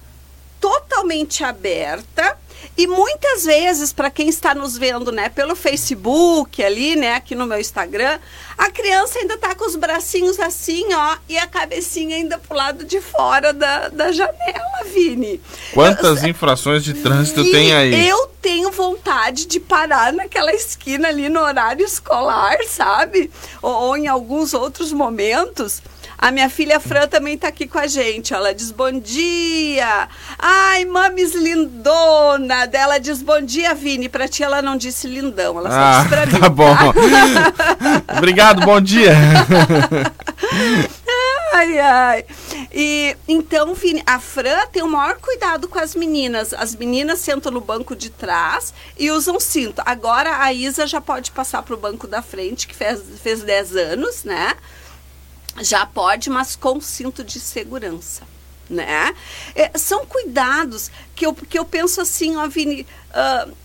totalmente 0.60 1.44
aberta 1.44 2.38
e 2.78 2.86
muitas 2.86 3.46
vezes, 3.46 3.92
para 3.92 4.12
quem 4.12 4.30
está 4.30 4.54
nos 4.54 4.78
vendo, 4.78 5.12
né, 5.12 5.30
pelo 5.30 5.56
Facebook 5.56 6.64
ali, 6.64 6.96
né, 6.96 7.16
aqui 7.16 7.34
no 7.34 7.48
meu 7.48 7.60
Instagram, 7.60 8.20
a 8.58 8.70
criança 8.70 9.20
ainda 9.20 9.34
está 9.34 9.56
com 9.56 9.66
os 9.66 9.76
bracinhos 9.76 10.40
assim, 10.40 10.86
ó, 10.94 11.18
e 11.28 11.38
a 11.38 11.48
cabecinha 11.48 12.16
ainda 12.16 12.38
pro 12.38 12.56
lado 12.56 12.86
de 12.86 13.02
fora 13.02 13.52
da, 13.52 13.90
da 13.90 14.12
janela, 14.12 14.84
Vini. 14.94 15.42
Quantas 15.74 16.24
eu, 16.24 16.30
infrações 16.30 16.84
de 16.84 16.94
trânsito 16.94 17.44
tem 17.44 17.74
aí? 17.74 18.08
Eu 18.08 18.28
tenho 18.42 18.72
vontade 18.72 19.46
de 19.46 19.60
parar 19.60 20.14
naquela 20.14 20.54
esquina 20.54 21.08
ali 21.08 21.30
no 21.30 21.40
horário 21.40 21.86
escolar, 21.86 22.58
sabe? 22.68 23.32
Ou, 23.62 23.72
ou 23.72 23.98
em 23.98 24.08
alguns 24.08 24.54
outros 24.54 24.92
momentos 24.92 25.82
a 26.18 26.32
minha 26.32 26.50
filha 26.50 26.80
Fran 26.80 27.08
também 27.08 27.36
está 27.36 27.48
aqui 27.48 27.68
com 27.68 27.78
a 27.78 27.86
gente. 27.86 28.34
Ela 28.34 28.54
diz 28.54 28.72
bom 28.72 28.92
dia. 28.92 30.10
Ai, 30.40 30.84
mames 30.86 31.36
lindona. 31.36 32.66
Dela 32.66 32.98
diz 32.98 33.22
bom 33.22 33.40
dia, 33.40 33.76
Vini. 33.76 34.10
Para 34.10 34.28
ti 34.28 34.42
ela 34.44 34.62
não 34.62 34.76
disse 34.76 35.08
lindão, 35.08 35.60
ela 35.60 35.70
só 35.70 35.78
ah, 35.78 35.98
disse 35.98 36.10
pra 36.10 36.26
mim. 36.28 36.40
Tá 36.40 36.50
bom. 36.50 36.76
Tá? 36.76 36.94
Obrigado, 38.18 38.66
bom 38.66 38.82
dia. 38.82 39.14
ai, 41.54 41.80
ai. 41.80 42.26
E 42.74 43.16
então, 43.28 43.76
Vini, 43.76 44.02
a 44.06 44.20
Fran 44.20 44.66
tem 44.72 44.82
o 44.82 44.88
maior 44.88 45.18
cuidado 45.18 45.68
com 45.68 45.78
as 45.78 45.94
meninas. 45.96 46.54
As 46.54 46.76
meninas 46.76 47.20
sentam 47.20 47.52
no 47.52 47.62
banco 47.62 47.96
de 47.96 48.10
trás 48.10 48.74
e 48.98 49.12
usam 49.12 49.40
cinto. 49.40 49.82
Agora 49.86 50.42
a 50.42 50.52
Isa 50.52 50.88
já 50.88 51.00
pode 51.00 51.30
passar 51.32 51.62
para 51.62 51.76
o 51.76 51.78
banco 51.78 52.08
da 52.08 52.24
frente, 52.24 52.68
que 52.68 52.76
fez, 52.76 53.02
fez 53.22 53.44
10 53.44 53.76
anos, 53.76 54.24
né? 54.24 54.54
Já 55.60 55.86
pode, 55.86 56.30
mas 56.30 56.56
com 56.56 56.80
cinto 56.82 57.24
de 57.24 57.40
segurança. 57.40 58.24
Né? 58.70 59.16
É, 59.56 59.78
são 59.78 60.06
cuidados 60.06 60.92
que 61.16 61.26
eu, 61.26 61.34
que 61.34 61.58
eu 61.58 61.64
penso 61.64 62.02
assim, 62.02 62.36
ó, 62.36 62.48
Vini, 62.48 62.86
uh, 63.12 63.56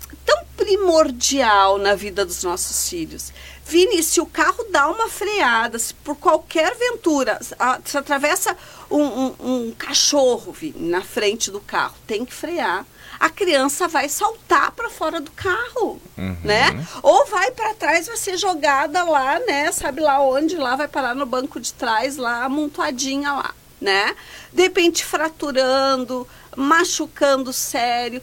primordial 0.56 1.78
na 1.78 1.94
vida 1.94 2.24
dos 2.24 2.42
nossos 2.42 2.88
filhos. 2.88 3.32
Vini, 3.64 4.02
se 4.02 4.20
o 4.20 4.26
carro 4.26 4.64
dá 4.70 4.88
uma 4.88 5.08
freada, 5.08 5.78
se 5.78 5.94
por 5.94 6.16
qualquer 6.16 6.74
ventura, 6.76 7.38
se 7.84 7.96
atravessa 7.96 8.56
um, 8.90 9.02
um, 9.02 9.34
um 9.40 9.74
cachorro 9.76 10.52
Vini, 10.52 10.88
na 10.88 11.02
frente 11.02 11.50
do 11.50 11.60
carro, 11.60 11.94
tem 12.06 12.24
que 12.24 12.34
frear 12.34 12.84
a 13.22 13.30
criança 13.30 13.86
vai 13.86 14.08
saltar 14.08 14.72
para 14.72 14.90
fora 14.90 15.20
do 15.20 15.30
carro, 15.30 16.02
uhum. 16.18 16.36
né? 16.42 16.84
Ou 17.04 17.24
vai 17.26 17.52
para 17.52 17.72
trás, 17.72 18.08
vai 18.08 18.16
ser 18.16 18.36
jogada 18.36 19.04
lá, 19.04 19.38
né? 19.38 19.70
Sabe 19.70 20.00
lá 20.00 20.20
onde? 20.20 20.56
Lá 20.56 20.74
vai 20.74 20.88
parar 20.88 21.14
no 21.14 21.24
banco 21.24 21.60
de 21.60 21.72
trás, 21.72 22.16
lá 22.16 22.42
amontoadinha 22.42 23.32
lá, 23.32 23.54
né? 23.80 24.16
De 24.52 24.62
repente 24.62 25.04
fraturando, 25.04 26.26
machucando 26.56 27.52
sério. 27.52 28.22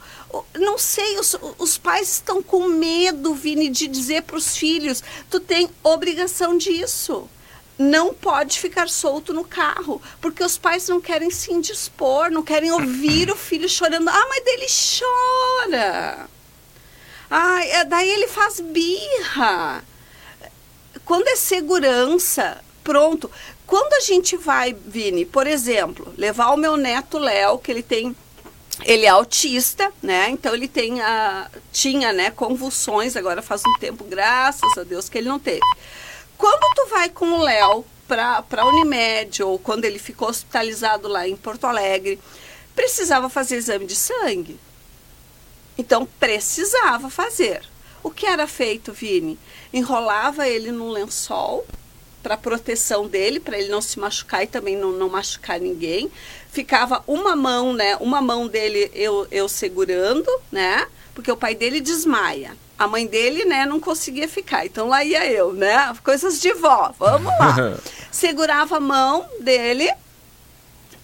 Não 0.55 0.77
sei, 0.77 1.17
os, 1.19 1.35
os 1.57 1.77
pais 1.77 2.13
estão 2.13 2.41
com 2.41 2.67
medo, 2.67 3.33
Vini, 3.33 3.69
de 3.69 3.87
dizer 3.87 4.23
para 4.23 4.37
os 4.37 4.55
filhos: 4.55 5.03
tu 5.29 5.39
tem 5.39 5.69
obrigação 5.83 6.57
disso 6.57 7.29
não 7.79 8.13
pode 8.13 8.59
ficar 8.59 8.89
solto 8.89 9.33
no 9.33 9.45
carro, 9.45 10.01
porque 10.19 10.43
os 10.43 10.57
pais 10.57 10.89
não 10.89 10.99
querem 10.99 11.31
se 11.31 11.53
indispor, 11.53 12.29
não 12.29 12.43
querem 12.43 12.69
ouvir 12.73 13.31
o 13.31 13.37
filho 13.37 13.69
chorando. 13.69 14.09
Ah, 14.09 14.25
mas 14.27 14.43
dele 14.43 14.65
chora. 14.99 16.29
Ah, 17.31 17.83
daí 17.87 18.09
ele 18.09 18.27
faz 18.27 18.59
birra. 18.59 19.81
Quando 21.05 21.29
é 21.29 21.37
segurança, 21.37 22.61
pronto. 22.83 23.31
Quando 23.69 23.93
a 23.93 23.99
gente 23.99 24.35
vai, 24.35 24.73
Vini, 24.73 25.25
por 25.25 25.45
exemplo, 25.45 26.11
levar 26.17 26.49
o 26.49 26.57
meu 26.57 26.75
neto 26.75 27.19
Léo, 27.19 27.59
que 27.59 27.71
ele 27.71 27.83
tem 27.83 28.15
ele 28.83 29.05
é 29.05 29.09
autista, 29.09 29.93
né? 30.01 30.27
Então 30.31 30.55
ele 30.55 30.67
tem 30.67 30.99
a, 31.01 31.47
tinha, 31.71 32.11
né, 32.11 32.31
convulsões, 32.31 33.15
agora 33.15 33.43
faz 33.43 33.61
um 33.63 33.77
tempo, 33.77 34.03
graças 34.05 34.75
a 34.75 34.83
Deus 34.83 35.07
que 35.07 35.19
ele 35.19 35.27
não 35.27 35.37
teve. 35.37 35.59
Quando 36.35 36.73
tu 36.73 36.87
vai 36.87 37.09
com 37.09 37.31
o 37.31 37.43
Léo 37.43 37.85
para 38.07 38.43
a 38.49 38.65
Unimed 38.65 39.43
ou 39.43 39.59
quando 39.59 39.85
ele 39.85 39.99
ficou 39.99 40.29
hospitalizado 40.29 41.07
lá 41.07 41.27
em 41.27 41.35
Porto 41.35 41.67
Alegre, 41.67 42.19
precisava 42.73 43.29
fazer 43.29 43.57
exame 43.57 43.85
de 43.85 43.95
sangue. 43.95 44.59
Então 45.77 46.07
precisava 46.19 47.07
fazer. 47.07 47.61
O 48.01 48.09
que 48.09 48.25
era 48.25 48.47
feito, 48.47 48.93
Vini? 48.93 49.37
Enrolava 49.71 50.47
ele 50.47 50.71
num 50.71 50.89
lençol 50.89 51.67
para 52.21 52.37
proteção 52.37 53.07
dele, 53.07 53.39
para 53.39 53.57
ele 53.57 53.69
não 53.69 53.81
se 53.81 53.99
machucar 53.99 54.43
e 54.43 54.47
também 54.47 54.75
não, 54.75 54.91
não 54.91 55.09
machucar 55.09 55.59
ninguém. 55.59 56.11
Ficava 56.51 57.03
uma 57.07 57.35
mão, 57.35 57.73
né? 57.73 57.95
Uma 57.97 58.21
mão 58.21 58.47
dele 58.47 58.91
eu, 58.93 59.27
eu 59.31 59.47
segurando, 59.47 60.29
né? 60.51 60.87
Porque 61.13 61.31
o 61.31 61.37
pai 61.37 61.55
dele 61.55 61.79
desmaia 61.81 62.55
a 62.79 62.87
mãe 62.87 63.05
dele, 63.05 63.43
né, 63.43 63.65
não 63.65 63.77
conseguia 63.77 64.25
ficar. 64.25 64.65
Então 64.65 64.87
lá 64.87 65.03
ia 65.03 65.29
eu, 65.29 65.51
né? 65.51 65.93
Coisas 66.01 66.39
de 66.39 66.53
vó. 66.53 66.93
Vamos 66.97 67.27
lá. 67.37 67.77
Segurava 68.09 68.77
a 68.77 68.79
mão 68.79 69.25
dele 69.41 69.91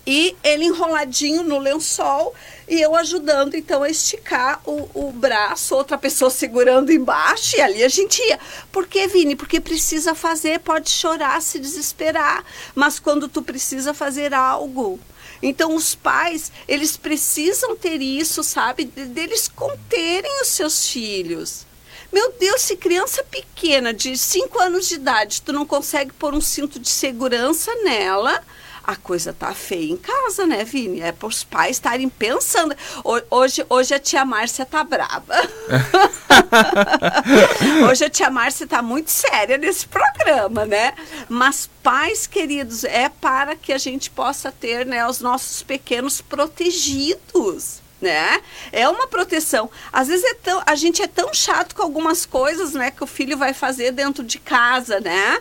e 0.05 0.35
ele 0.43 0.65
enroladinho 0.65 1.43
no 1.43 1.57
lençol 1.57 2.33
e 2.67 2.81
eu 2.81 2.95
ajudando 2.95 3.55
então 3.55 3.83
a 3.83 3.89
esticar 3.89 4.61
o, 4.65 4.89
o 4.93 5.11
braço, 5.11 5.75
outra 5.75 5.97
pessoa 5.97 6.29
segurando 6.29 6.91
embaixo 6.91 7.57
e 7.57 7.61
ali 7.61 7.83
a 7.83 7.89
gente 7.89 8.21
ia. 8.21 8.39
Por 8.71 8.87
que, 8.87 9.07
Vini? 9.07 9.35
Porque 9.35 9.59
precisa 9.59 10.13
fazer, 10.13 10.59
pode 10.59 10.89
chorar, 10.89 11.41
se 11.41 11.59
desesperar, 11.59 12.43
mas 12.73 12.99
quando 12.99 13.27
tu 13.27 13.41
precisa 13.41 13.93
fazer 13.93 14.33
algo, 14.33 14.99
então, 15.41 15.75
os 15.75 15.93
pais, 15.93 16.51
eles 16.67 16.97
precisam 16.97 17.75
ter 17.75 18.01
isso, 18.01 18.43
sabe? 18.43 18.85
Deles 18.85 19.47
conterem 19.47 20.41
os 20.41 20.47
seus 20.47 20.87
filhos. 20.87 21.65
Meu 22.11 22.31
Deus, 22.39 22.61
se 22.61 22.77
criança 22.77 23.23
pequena, 23.23 23.93
de 23.93 24.17
5 24.17 24.59
anos 24.59 24.87
de 24.87 24.95
idade, 24.95 25.41
tu 25.41 25.51
não 25.51 25.65
consegue 25.65 26.13
pôr 26.13 26.33
um 26.33 26.41
cinto 26.41 26.79
de 26.79 26.89
segurança 26.89 27.73
nela, 27.83 28.41
a 28.85 28.95
coisa 28.95 29.33
tá 29.33 29.53
feia 29.53 29.91
em 29.91 29.97
casa, 29.97 30.45
né, 30.45 30.63
Vini? 30.63 31.01
É 31.01 31.11
para 31.11 31.27
os 31.27 31.43
pais 31.43 31.77
estarem 31.77 32.07
pensando. 32.07 32.75
Hoje, 33.29 33.65
hoje 33.67 33.93
a 33.93 33.99
tia 33.99 34.23
Márcia 34.23 34.65
tá 34.65 34.83
brava. 34.83 35.33
hoje 37.89 38.05
a 38.05 38.09
tia 38.09 38.29
Márcia 38.29 38.67
tá 38.67 38.81
muito 38.81 39.09
séria 39.09 39.57
nesse 39.57 39.87
programa, 39.87 40.65
né? 40.65 40.93
Mas 41.27 41.69
pais 41.81 42.27
queridos, 42.27 42.83
é 42.83 43.09
para 43.09 43.55
que 43.55 43.73
a 43.73 43.77
gente 43.77 44.09
possa 44.09 44.51
ter, 44.51 44.85
né, 44.85 45.07
os 45.07 45.19
nossos 45.19 45.63
pequenos 45.63 46.21
protegidos 46.21 47.83
né? 48.01 48.41
É 48.71 48.87
uma 48.87 49.07
proteção. 49.07 49.69
Às 49.91 50.09
vezes 50.09 50.23
é 50.23 50.33
tão, 50.35 50.61
a 50.65 50.75
gente 50.75 51.01
é 51.01 51.07
tão 51.07 51.33
chato 51.33 51.73
com 51.73 51.81
algumas 51.81 52.25
coisas, 52.25 52.73
né, 52.73 52.91
que 52.91 53.03
o 53.03 53.07
filho 53.07 53.37
vai 53.37 53.53
fazer 53.53 53.91
dentro 53.91 54.23
de 54.23 54.37
casa, 54.37 54.99
né? 54.99 55.39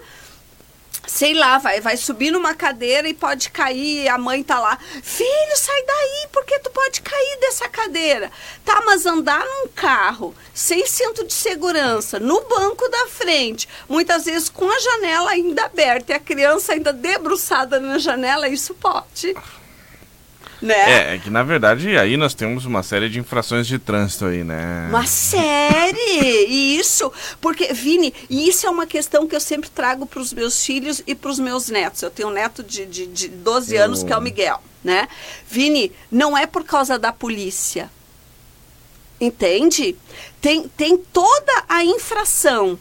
Sei 1.07 1.35
lá, 1.35 1.59
vai, 1.59 1.81
vai 1.81 1.97
subir 1.97 2.31
numa 2.31 2.55
cadeira 2.55 3.09
e 3.09 3.15
pode 3.15 3.51
cair, 3.51 4.09
a 4.09 4.19
mãe 4.19 4.43
tá 4.43 4.59
lá, 4.59 4.79
filho, 5.03 5.57
sai 5.57 5.83
daí, 5.83 6.29
porque 6.33 6.59
tu 6.59 6.71
pode 6.71 7.01
cair 7.01 7.39
dessa 7.41 7.69
cadeira. 7.69 8.31
Tá, 8.65 8.83
mas 8.85 9.07
andar 9.07 9.45
num 9.45 9.69
carro 9.69 10.35
sem 10.53 10.87
cinto 10.87 11.25
de 11.25 11.33
segurança, 11.33 12.19
no 12.19 12.41
banco 12.43 12.89
da 12.89 13.07
frente, 13.09 13.69
muitas 13.89 14.25
vezes 14.25 14.49
com 14.49 14.69
a 14.71 14.81
janela 14.81 15.31
ainda 15.31 15.65
aberta 15.65 16.13
e 16.13 16.17
a 16.17 16.21
criança 16.21 16.73
ainda 16.73 16.93
debruçada 16.93 17.79
na 17.81 17.99
janela, 17.99 18.49
isso 18.49 18.75
pode 18.75 19.35
né? 20.65 20.91
É, 20.91 21.15
é 21.15 21.19
que 21.19 21.29
na 21.29 21.43
verdade 21.43 21.97
aí 21.99 22.17
nós 22.17 22.33
temos 22.33 22.65
uma 22.65 22.83
série 22.83 23.11
de 23.11 23.21
infrações 23.21 23.67
de 23.67 23.79
trânsito 23.79 24.25
aí, 24.25 24.43
né? 24.43 24.87
Uma 24.89 25.07
série! 25.07 26.47
Isso! 26.49 27.13
Porque, 27.39 27.73
Vini, 27.75 28.15
isso 28.31 28.67
é 28.67 28.71
uma 28.71 28.87
questão 28.87 29.27
que 29.27 29.37
eu 29.37 29.41
sempre 29.41 29.69
trago 29.69 30.07
para 30.07 30.21
os 30.21 30.33
meus 30.33 30.65
filhos 30.65 31.03
e 31.07 31.15
para 31.15 31.31
os 31.31 31.39
meus 31.39 31.69
netos. 31.69 32.01
Eu 32.01 32.11
tenho 32.11 32.29
um 32.29 32.33
neto 32.33 32.63
de, 32.63 32.87
de, 32.87 33.07
de 33.07 33.29
12 33.29 33.75
eu... 33.75 33.85
anos 33.85 34.03
que 34.03 34.13
é 34.13 34.17
o 34.17 34.23
Miguel, 34.23 34.63
né? 34.83 35.07
Vini, 35.47 35.93
não 36.11 36.37
é 36.37 36.47
por 36.47 36.65
causa 36.65 36.99
da 36.99 37.13
polícia. 37.13 37.91
Entende? 39.21 39.97
Tem, 40.41 40.67
tem 40.69 40.97
toda 40.97 41.65
a 41.69 41.85
infração. 41.85 42.79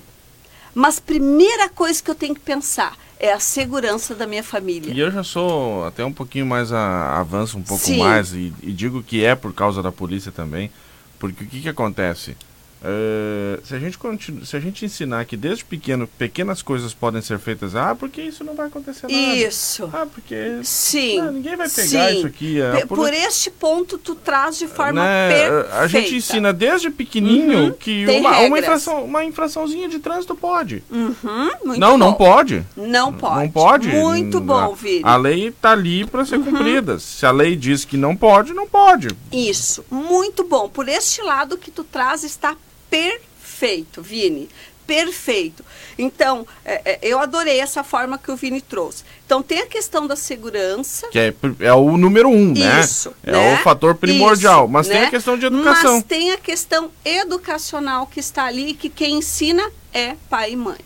Mas 0.74 1.00
primeira 1.00 1.68
coisa 1.68 2.02
que 2.02 2.10
eu 2.10 2.16
tenho 2.16 2.34
que 2.34 2.42
pensar, 2.42 2.98
é 3.24 3.32
a 3.32 3.40
segurança 3.40 4.14
da 4.14 4.28
minha 4.28 4.44
família. 4.44 4.94
E 4.94 5.00
eu 5.00 5.10
já 5.10 5.24
sou 5.24 5.86
até 5.86 6.04
um 6.04 6.12
pouquinho 6.12 6.46
mais 6.46 6.74
a, 6.74 7.18
avanço 7.22 7.58
um 7.58 7.64
pouco 7.64 7.82
Sim. 7.82 8.00
mais 8.00 8.34
e, 8.34 8.54
e, 8.62 8.74
digo 8.74 9.02
que 9.02 9.24
é 9.24 9.34
por 9.34 9.54
causa 9.54 9.82
da 9.82 9.94
polícia 9.94 10.30
também, 10.30 10.70
porque 11.18 11.46
o 11.46 11.48
que 11.48 11.62
que 11.62 11.70
acontece? 11.70 12.36
Uh, 12.84 13.66
se, 13.66 13.74
a 13.74 13.80
gente 13.80 13.98
continu, 13.98 14.46
se 14.46 14.58
a 14.58 14.60
gente 14.60 14.84
ensinar 14.84 15.24
que 15.24 15.38
desde 15.38 15.64
pequeno 15.64 16.06
pequenas 16.06 16.62
coisas 16.62 16.94
podem 16.94 17.22
ser 17.22 17.40
feitas, 17.40 17.78
ah, 17.78 17.96
porque 17.96 18.22
isso 18.22 18.44
não 18.44 18.56
vai 18.56 18.68
acontecer 18.68 19.08
nada. 19.08 19.14
Isso. 19.14 19.90
Ah, 19.94 20.06
porque 20.06 20.60
sim, 20.64 21.18
ah, 21.18 21.32
ninguém 21.32 21.56
vai 21.56 21.70
pegar 21.70 22.10
sim. 22.10 22.18
isso 22.18 22.28
aqui. 22.28 22.60
É, 22.60 22.86
por... 22.86 22.98
por... 22.98 23.14
este 23.14 23.50
ponto 23.50 23.98
tu 23.98 24.16
traz 24.16 24.58
de 24.58 24.68
forma 24.68 25.02
né? 25.02 25.30
perfeita. 25.30 25.78
A 25.78 25.88
gente 25.88 26.16
ensina 26.16 26.52
desde 26.52 26.90
pequenininho 26.90 27.68
uhum. 27.68 27.72
que 27.72 28.06
uma, 28.06 28.40
uma, 28.40 28.60
infração, 28.60 29.06
uma 29.06 29.24
infraçãozinha 29.24 29.88
de 29.88 30.00
trânsito 30.00 30.36
pode. 30.36 30.84
Uhum, 30.92 31.52
não, 31.78 31.92
bom. 31.92 31.98
não 31.98 32.14
pode. 32.14 32.66
Não 32.76 33.14
pode. 33.14 33.44
Não 33.44 33.50
pode. 33.50 33.88
Muito 33.88 34.42
bom, 34.42 34.76
Vini. 34.76 35.04
A 35.04 35.16
lei 35.16 35.48
está 35.48 35.72
ali 35.72 36.06
para 36.06 36.26
ser 36.26 36.36
uhum. 36.36 36.44
cumprida. 36.44 37.00
Se 37.00 37.26
a 37.26 37.32
lei 37.32 37.56
diz 37.56 37.86
que 37.86 37.96
não 37.96 38.14
pode, 38.14 38.52
não 38.52 38.68
pode. 38.68 39.08
Isso, 39.32 39.86
muito 39.90 40.44
bom. 40.44 40.68
Por 40.68 40.90
este 40.90 41.22
lado 41.22 41.58
que 41.58 41.72
tu 41.72 41.86
traz 41.86 42.26
está 42.26 42.58
perfeito, 42.94 44.04
Vini. 44.04 44.48
Perfeito. 44.86 45.66
Então, 45.98 46.46
é, 46.64 46.82
é, 46.86 47.00
eu 47.02 47.18
adorei 47.20 47.60
essa 47.60 47.84
forma 47.84 48.18
que 48.18 48.30
o 48.30 48.36
Vini 48.36 48.62
trouxe. 48.62 49.04
Então, 49.26 49.42
tem 49.42 49.62
a 49.62 49.66
questão 49.66 50.06
da 50.06 50.16
segurança. 50.16 51.08
Que 51.08 51.18
é, 51.18 51.34
é 51.62 51.74
o 51.74 51.98
número 51.98 52.30
um, 52.30 52.54
né? 52.54 52.82
Isso, 52.82 53.14
é 53.24 53.32
né? 53.32 53.54
o 53.56 53.64
fator 53.64 53.96
primordial. 53.96 54.66
Isso, 54.66 54.72
mas 54.72 54.88
né? 54.88 54.96
tem 54.96 55.04
a 55.06 55.10
questão 55.10 55.38
de 55.38 55.46
educação. 55.46 55.96
Mas 55.96 56.04
tem 56.04 56.32
a 56.32 56.38
questão 56.38 56.92
educacional 57.04 58.06
que 58.06 58.20
está 58.20 58.46
ali, 58.46 58.74
que 58.74 58.90
quem 58.90 59.16
ensina 59.16 59.64
é 59.92 60.16
pai 60.30 60.52
e 60.52 60.56
mãe. 60.56 60.80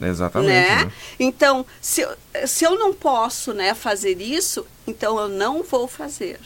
Exatamente. 0.00 0.48
Né? 0.48 0.84
né? 0.84 0.92
Então, 1.20 1.64
se, 1.80 2.04
se 2.46 2.64
eu 2.64 2.76
não 2.76 2.92
posso 2.92 3.52
né, 3.52 3.74
fazer 3.74 4.20
isso, 4.20 4.66
então 4.86 5.20
eu 5.20 5.28
não 5.28 5.62
vou 5.62 5.86
fazer 5.86 6.40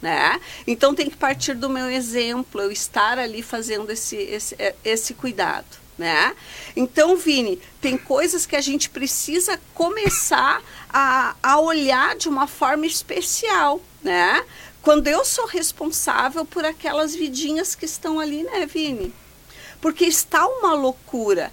né? 0.00 0.40
Então 0.66 0.94
tem 0.94 1.10
que 1.10 1.16
partir 1.16 1.54
do 1.54 1.68
meu 1.68 1.90
exemplo, 1.90 2.60
eu 2.60 2.72
estar 2.72 3.18
ali 3.18 3.42
fazendo 3.42 3.90
esse, 3.90 4.16
esse, 4.16 4.54
é, 4.58 4.74
esse 4.84 5.14
cuidado, 5.14 5.66
né? 5.98 6.34
Então, 6.74 7.16
Vini, 7.16 7.60
tem 7.80 7.98
coisas 7.98 8.46
que 8.46 8.56
a 8.56 8.60
gente 8.60 8.88
precisa 8.88 9.60
começar 9.74 10.62
a, 10.88 11.34
a 11.42 11.60
olhar 11.60 12.16
de 12.16 12.28
uma 12.28 12.46
forma 12.46 12.86
especial, 12.86 13.80
né? 14.02 14.44
Quando 14.82 15.08
eu 15.08 15.24
sou 15.24 15.46
responsável 15.46 16.44
por 16.44 16.64
aquelas 16.64 17.14
vidinhas 17.14 17.74
que 17.74 17.84
estão 17.84 18.18
ali, 18.18 18.42
né, 18.42 18.64
Vini? 18.64 19.12
Porque 19.80 20.04
está 20.06 20.46
uma 20.46 20.72
loucura. 20.74 21.52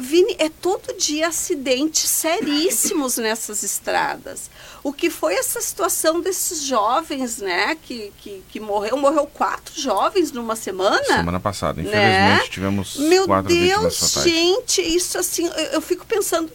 Vini, 0.00 0.34
é 0.38 0.48
todo 0.48 0.96
dia 0.96 1.28
acidentes 1.28 2.08
seríssimos 2.08 3.18
nessas 3.18 3.62
estradas. 3.62 4.50
O 4.82 4.92
que 4.92 5.10
foi 5.10 5.34
essa 5.34 5.60
situação 5.60 6.20
desses 6.20 6.62
jovens, 6.62 7.38
né? 7.38 7.76
Que, 7.82 8.12
que, 8.18 8.42
que 8.48 8.58
morreu, 8.58 8.96
morreu 8.96 9.26
quatro 9.26 9.78
jovens 9.78 10.32
numa 10.32 10.56
semana? 10.56 11.04
Semana 11.04 11.40
passada, 11.40 11.80
infelizmente, 11.80 12.42
né? 12.42 12.48
tivemos 12.48 12.96
Meu 12.96 13.26
quatro 13.26 13.54
Deus, 13.54 14.14
gente, 14.22 14.80
isso 14.80 15.18
assim, 15.18 15.46
eu, 15.46 15.64
eu 15.72 15.80
fico 15.80 16.06
pensando 16.06 16.50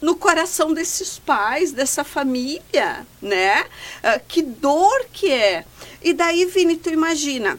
no 0.00 0.16
coração 0.16 0.74
desses 0.74 1.18
pais, 1.18 1.72
dessa 1.72 2.04
família, 2.04 3.06
né? 3.20 3.62
Uh, 3.62 4.20
que 4.28 4.42
dor 4.42 5.06
que 5.12 5.30
é. 5.30 5.64
E 6.02 6.12
daí, 6.12 6.44
Vini, 6.44 6.76
tu 6.76 6.90
imagina, 6.90 7.58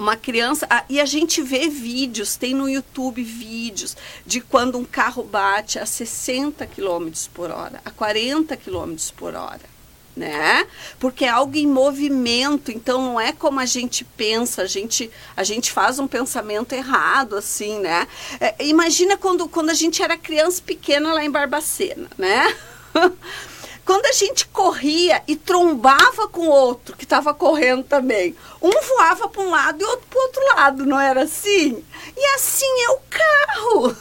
uma 0.00 0.16
criança. 0.16 0.66
Ah, 0.68 0.84
e 0.88 1.00
a 1.00 1.04
gente 1.04 1.42
vê 1.42 1.68
vídeos, 1.68 2.36
tem 2.36 2.54
no 2.54 2.68
YouTube 2.68 3.22
vídeos 3.22 3.96
de 4.26 4.40
quando 4.40 4.78
um 4.78 4.84
carro 4.84 5.22
bate 5.22 5.78
a 5.78 5.86
60 5.86 6.66
km 6.66 7.10
por 7.34 7.50
hora, 7.50 7.80
a 7.84 7.90
40 7.90 8.56
km 8.56 8.96
por 9.16 9.34
hora. 9.34 9.80
Né? 10.16 10.66
Porque 10.98 11.24
é 11.24 11.28
algo 11.28 11.56
em 11.56 11.66
movimento, 11.66 12.70
então 12.72 13.00
não 13.00 13.20
é 13.20 13.32
como 13.32 13.60
a 13.60 13.64
gente 13.64 14.04
pensa, 14.04 14.62
a 14.62 14.66
gente, 14.66 15.10
a 15.36 15.44
gente 15.44 15.70
faz 15.70 15.98
um 15.98 16.06
pensamento 16.06 16.74
errado, 16.74 17.36
assim, 17.36 17.78
né? 17.78 18.08
É, 18.40 18.54
imagina 18.66 19.16
quando, 19.16 19.48
quando 19.48 19.70
a 19.70 19.74
gente 19.74 20.02
era 20.02 20.18
criança 20.18 20.60
pequena 20.60 21.14
lá 21.14 21.24
em 21.24 21.30
Barbacena, 21.30 22.10
né? 22.18 22.54
Quando 23.90 24.06
a 24.06 24.12
gente 24.12 24.46
corria 24.46 25.20
e 25.26 25.34
trombava 25.34 26.28
com 26.28 26.46
outro 26.46 26.96
que 26.96 27.02
estava 27.02 27.34
correndo 27.34 27.82
também, 27.82 28.36
um 28.62 28.70
voava 28.70 29.26
para 29.26 29.42
um 29.42 29.50
lado 29.50 29.82
e 29.82 29.84
outro 29.84 30.06
para 30.08 30.16
o 30.16 30.22
outro 30.22 30.46
lado, 30.54 30.86
não 30.86 31.00
era 31.00 31.24
assim? 31.24 31.84
E 32.16 32.26
assim 32.36 32.84
é 32.84 32.90
o 32.90 32.98
carro. 33.10 33.96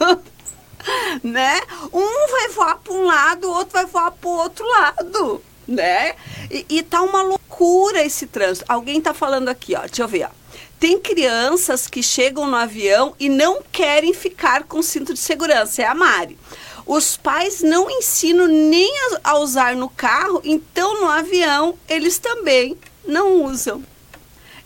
né? 1.24 1.58
Um 1.90 2.30
vai 2.30 2.48
voar 2.48 2.76
para 2.84 2.92
um 2.92 3.06
lado, 3.06 3.48
o 3.48 3.54
outro 3.54 3.72
vai 3.72 3.86
voar 3.86 4.10
para 4.10 4.28
o 4.28 4.36
outro 4.36 4.68
lado, 4.68 5.42
né? 5.66 6.16
E, 6.50 6.66
e 6.68 6.82
tá 6.82 7.00
uma 7.00 7.22
loucura 7.22 8.04
esse 8.04 8.26
trânsito. 8.26 8.66
Alguém 8.68 8.98
está 8.98 9.14
falando 9.14 9.48
aqui, 9.48 9.74
ó, 9.74 9.80
deixa 9.86 10.02
eu 10.02 10.08
ver, 10.08 10.26
ó. 10.26 10.40
Tem 10.78 11.00
crianças 11.00 11.86
que 11.86 12.02
chegam 12.02 12.46
no 12.46 12.56
avião 12.56 13.14
e 13.18 13.30
não 13.30 13.62
querem 13.72 14.12
ficar 14.12 14.64
com 14.64 14.82
cinto 14.82 15.14
de 15.14 15.20
segurança. 15.20 15.80
É 15.80 15.86
a 15.86 15.94
Mari. 15.94 16.38
Os 16.86 17.16
pais 17.16 17.62
não 17.62 17.90
ensinam 17.90 18.46
nem 18.46 18.90
a, 19.22 19.38
usar 19.38 19.76
no 19.76 19.88
carro, 19.88 20.40
então 20.44 21.00
no 21.00 21.08
avião 21.08 21.78
eles 21.88 22.18
também 22.18 22.76
não 23.06 23.44
usam. 23.44 23.82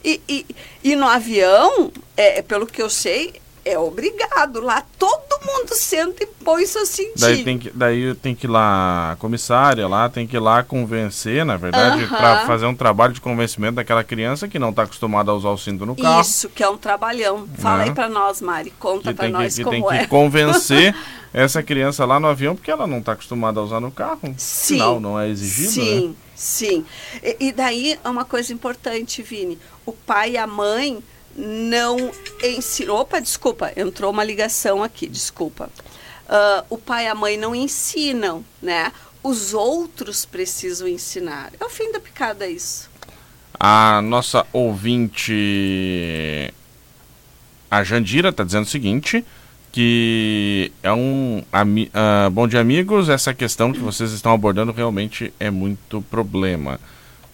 E, 0.04 0.20
e, 0.28 0.46
e 0.82 0.96
no 0.96 1.06
avião, 1.06 1.90
é, 2.16 2.42
pelo 2.42 2.66
que 2.66 2.82
eu 2.82 2.90
sei, 2.90 3.40
é 3.64 3.78
obrigado. 3.78 4.60
Lá 4.60 4.82
todo 4.98 5.40
mundo 5.44 5.74
senta 5.74 6.22
e 6.22 6.26
põe 6.26 6.66
seu 6.66 6.84
cintinho. 6.84 7.14
Daí 7.18 7.44
tem 7.44 7.58
que, 7.58 7.70
daí 7.70 8.14
tem 8.14 8.34
que 8.34 8.46
ir 8.46 8.50
lá, 8.50 9.12
a 9.12 9.16
comissária 9.16 9.86
lá 9.88 10.08
tem 10.08 10.26
que 10.26 10.36
ir 10.36 10.40
lá 10.40 10.62
convencer, 10.62 11.44
na 11.44 11.56
verdade, 11.56 12.06
para 12.06 12.46
fazer 12.46 12.66
um 12.66 12.74
trabalho 12.74 13.12
de 13.12 13.20
convencimento 13.20 13.76
daquela 13.76 14.04
criança 14.04 14.46
que 14.46 14.58
não 14.58 14.70
está 14.70 14.82
acostumada 14.82 15.30
a 15.30 15.34
usar 15.34 15.50
o 15.50 15.58
cinto 15.58 15.86
no 15.86 15.96
carro. 15.96 16.20
Isso, 16.20 16.48
que 16.48 16.62
é 16.62 16.68
um 16.68 16.76
trabalhão. 16.76 17.48
Fala 17.58 17.84
aí 17.84 17.92
para 17.92 18.08
nós, 18.08 18.40
Mari. 18.40 18.70
Conta 18.78 19.14
para 19.14 19.28
nós 19.28 19.56
que, 19.56 19.64
como 19.64 19.88
tem 19.88 19.98
é. 19.98 20.02
que 20.02 20.08
convencer 20.08 20.94
essa 21.32 21.62
criança 21.62 22.04
lá 22.04 22.20
no 22.20 22.28
avião 22.28 22.54
porque 22.54 22.70
ela 22.70 22.86
não 22.86 22.98
está 22.98 23.12
acostumada 23.12 23.60
a 23.60 23.62
usar 23.62 23.80
no 23.80 23.90
carro. 23.90 24.20
Sim. 24.36 24.74
Sinal 24.74 25.00
não 25.00 25.18
é 25.18 25.28
exigido, 25.28 25.70
Sim, 25.70 26.08
né? 26.08 26.14
sim. 26.34 26.86
E, 27.22 27.48
e 27.48 27.52
daí 27.52 27.98
é 28.02 28.08
uma 28.08 28.24
coisa 28.24 28.52
importante, 28.52 29.22
Vini. 29.22 29.58
O 29.86 29.92
pai 29.92 30.32
e 30.32 30.38
a 30.38 30.46
mãe 30.46 31.02
não 31.36 32.10
ensinou. 32.42 33.00
Opa, 33.00 33.20
desculpa, 33.20 33.72
entrou 33.76 34.10
uma 34.10 34.24
ligação 34.24 34.82
aqui, 34.82 35.06
desculpa. 35.08 35.70
Uh, 36.26 36.64
o 36.70 36.78
pai 36.78 37.04
e 37.04 37.08
a 37.08 37.14
mãe 37.14 37.36
não 37.36 37.54
ensinam, 37.54 38.44
né? 38.62 38.92
Os 39.22 39.54
outros 39.54 40.24
precisam 40.24 40.86
ensinar. 40.86 41.52
É 41.58 41.64
o 41.64 41.68
fim 41.68 41.92
da 41.92 42.00
picada 42.00 42.46
isso. 42.46 42.90
A 43.58 44.02
nossa 44.02 44.46
ouvinte, 44.52 45.32
a 47.70 47.84
Jandira, 47.84 48.30
está 48.30 48.44
dizendo 48.44 48.64
o 48.64 48.68
seguinte, 48.68 49.24
que 49.70 50.70
é 50.82 50.92
um 50.92 51.42
uh, 51.52 52.30
bom 52.30 52.46
dia 52.46 52.60
amigos, 52.60 53.08
essa 53.08 53.32
questão 53.32 53.72
que 53.72 53.80
vocês 53.80 54.12
estão 54.12 54.32
abordando 54.32 54.72
realmente 54.72 55.32
é 55.40 55.50
muito 55.50 56.02
problema. 56.02 56.78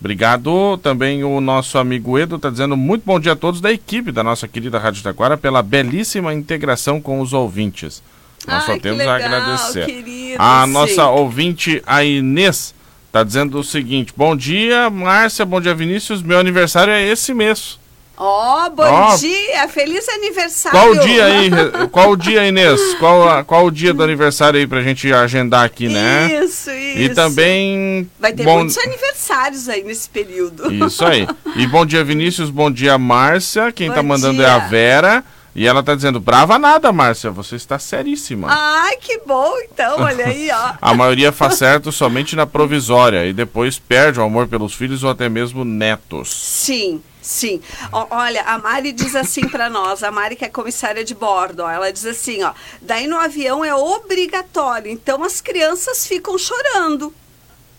Obrigado. 0.00 0.78
Também 0.78 1.22
o 1.22 1.40
nosso 1.40 1.76
amigo 1.76 2.18
Edo 2.18 2.36
está 2.36 2.48
dizendo 2.48 2.76
muito 2.76 3.02
bom 3.04 3.20
dia 3.20 3.32
a 3.32 3.36
todos 3.36 3.60
da 3.60 3.70
equipe 3.70 4.10
da 4.10 4.24
nossa 4.24 4.48
querida 4.48 4.78
Rádio 4.78 5.02
Taquara 5.02 5.36
pela 5.36 5.62
belíssima 5.62 6.32
integração 6.32 7.00
com 7.00 7.20
os 7.20 7.34
ouvintes. 7.34 8.02
Nós 8.46 8.66
Ai, 8.66 8.74
só 8.76 8.80
temos 8.80 8.98
legal, 8.98 9.14
a 9.14 9.16
agradecer. 9.16 9.84
Querido, 9.84 10.36
a 10.38 10.64
sim. 10.64 10.72
nossa 10.72 11.06
ouvinte, 11.08 11.82
a 11.86 12.02
Inês, 12.02 12.74
está 13.06 13.22
dizendo 13.22 13.58
o 13.58 13.64
seguinte: 13.64 14.14
Bom 14.16 14.34
dia, 14.34 14.88
Márcia, 14.88 15.44
bom 15.44 15.60
dia, 15.60 15.74
Vinícius. 15.74 16.22
Meu 16.22 16.38
aniversário 16.38 16.92
é 16.94 17.06
esse 17.06 17.34
mês. 17.34 17.78
Ó, 18.22 18.66
oh, 18.66 18.70
bom 18.70 18.84
oh. 18.84 19.16
dia, 19.16 19.66
feliz 19.68 20.06
aniversário. 20.08 20.78
Qual 20.78 20.90
o 20.90 21.00
dia 21.00 21.24
aí? 21.24 21.50
qual 21.90 22.10
o 22.10 22.16
dia, 22.16 22.46
Inês? 22.46 22.94
Qual, 22.98 23.44
qual 23.46 23.64
o 23.64 23.70
dia 23.70 23.94
do 23.94 24.02
aniversário 24.02 24.60
aí 24.60 24.66
pra 24.66 24.82
gente 24.82 25.10
agendar 25.10 25.64
aqui, 25.64 25.88
né? 25.88 26.30
Isso, 26.44 26.70
isso. 26.90 27.12
E 27.12 27.14
também. 27.14 28.10
Vai 28.18 28.32
ter 28.32 28.44
bom... 28.44 28.58
muitos 28.58 28.78
aniversários 28.78 29.68
aí 29.68 29.82
nesse 29.82 30.08
período. 30.08 30.72
Isso 30.72 31.04
aí. 31.04 31.26
E 31.56 31.66
bom 31.66 31.84
dia, 31.84 32.04
Vinícius, 32.04 32.50
bom 32.50 32.70
dia, 32.70 32.96
Márcia. 32.98 33.72
Quem 33.72 33.88
bom 33.88 33.94
tá 33.94 34.02
mandando 34.02 34.38
dia. 34.38 34.46
é 34.46 34.50
a 34.50 34.58
Vera. 34.58 35.24
E 35.54 35.66
ela 35.66 35.82
tá 35.82 35.96
dizendo, 35.96 36.20
brava 36.20 36.58
nada, 36.58 36.92
Márcia, 36.92 37.30
você 37.30 37.56
está 37.56 37.78
seríssima. 37.78 38.46
Ai, 38.50 38.96
que 38.98 39.18
bom, 39.26 39.52
então, 39.64 40.00
olha 40.00 40.26
aí, 40.26 40.48
ó. 40.52 40.74
a 40.80 40.94
maioria 40.94 41.32
faz 41.32 41.54
certo 41.54 41.90
somente 41.90 42.36
na 42.36 42.46
provisória 42.46 43.26
e 43.26 43.32
depois 43.32 43.76
perde 43.76 44.20
o 44.20 44.22
amor 44.22 44.46
pelos 44.46 44.74
filhos 44.74 45.02
ou 45.02 45.10
até 45.10 45.28
mesmo 45.28 45.64
netos. 45.64 46.30
Sim, 46.32 47.02
Sim. 47.22 47.60
O, 47.92 48.06
olha, 48.14 48.42
a 48.42 48.58
Mari 48.58 48.92
diz 48.92 49.14
assim 49.14 49.46
para 49.48 49.68
nós, 49.68 50.02
a 50.02 50.10
Mari 50.10 50.36
que 50.36 50.44
é 50.44 50.48
comissária 50.48 51.04
de 51.04 51.14
bordo, 51.14 51.60
ó, 51.62 51.70
ela 51.70 51.92
diz 51.92 52.06
assim, 52.06 52.42
ó, 52.42 52.52
daí 52.80 53.06
no 53.06 53.16
avião 53.16 53.64
é 53.64 53.74
obrigatório, 53.74 54.90
então 54.90 55.22
as 55.22 55.40
crianças 55.40 56.06
ficam 56.06 56.38
chorando. 56.38 57.12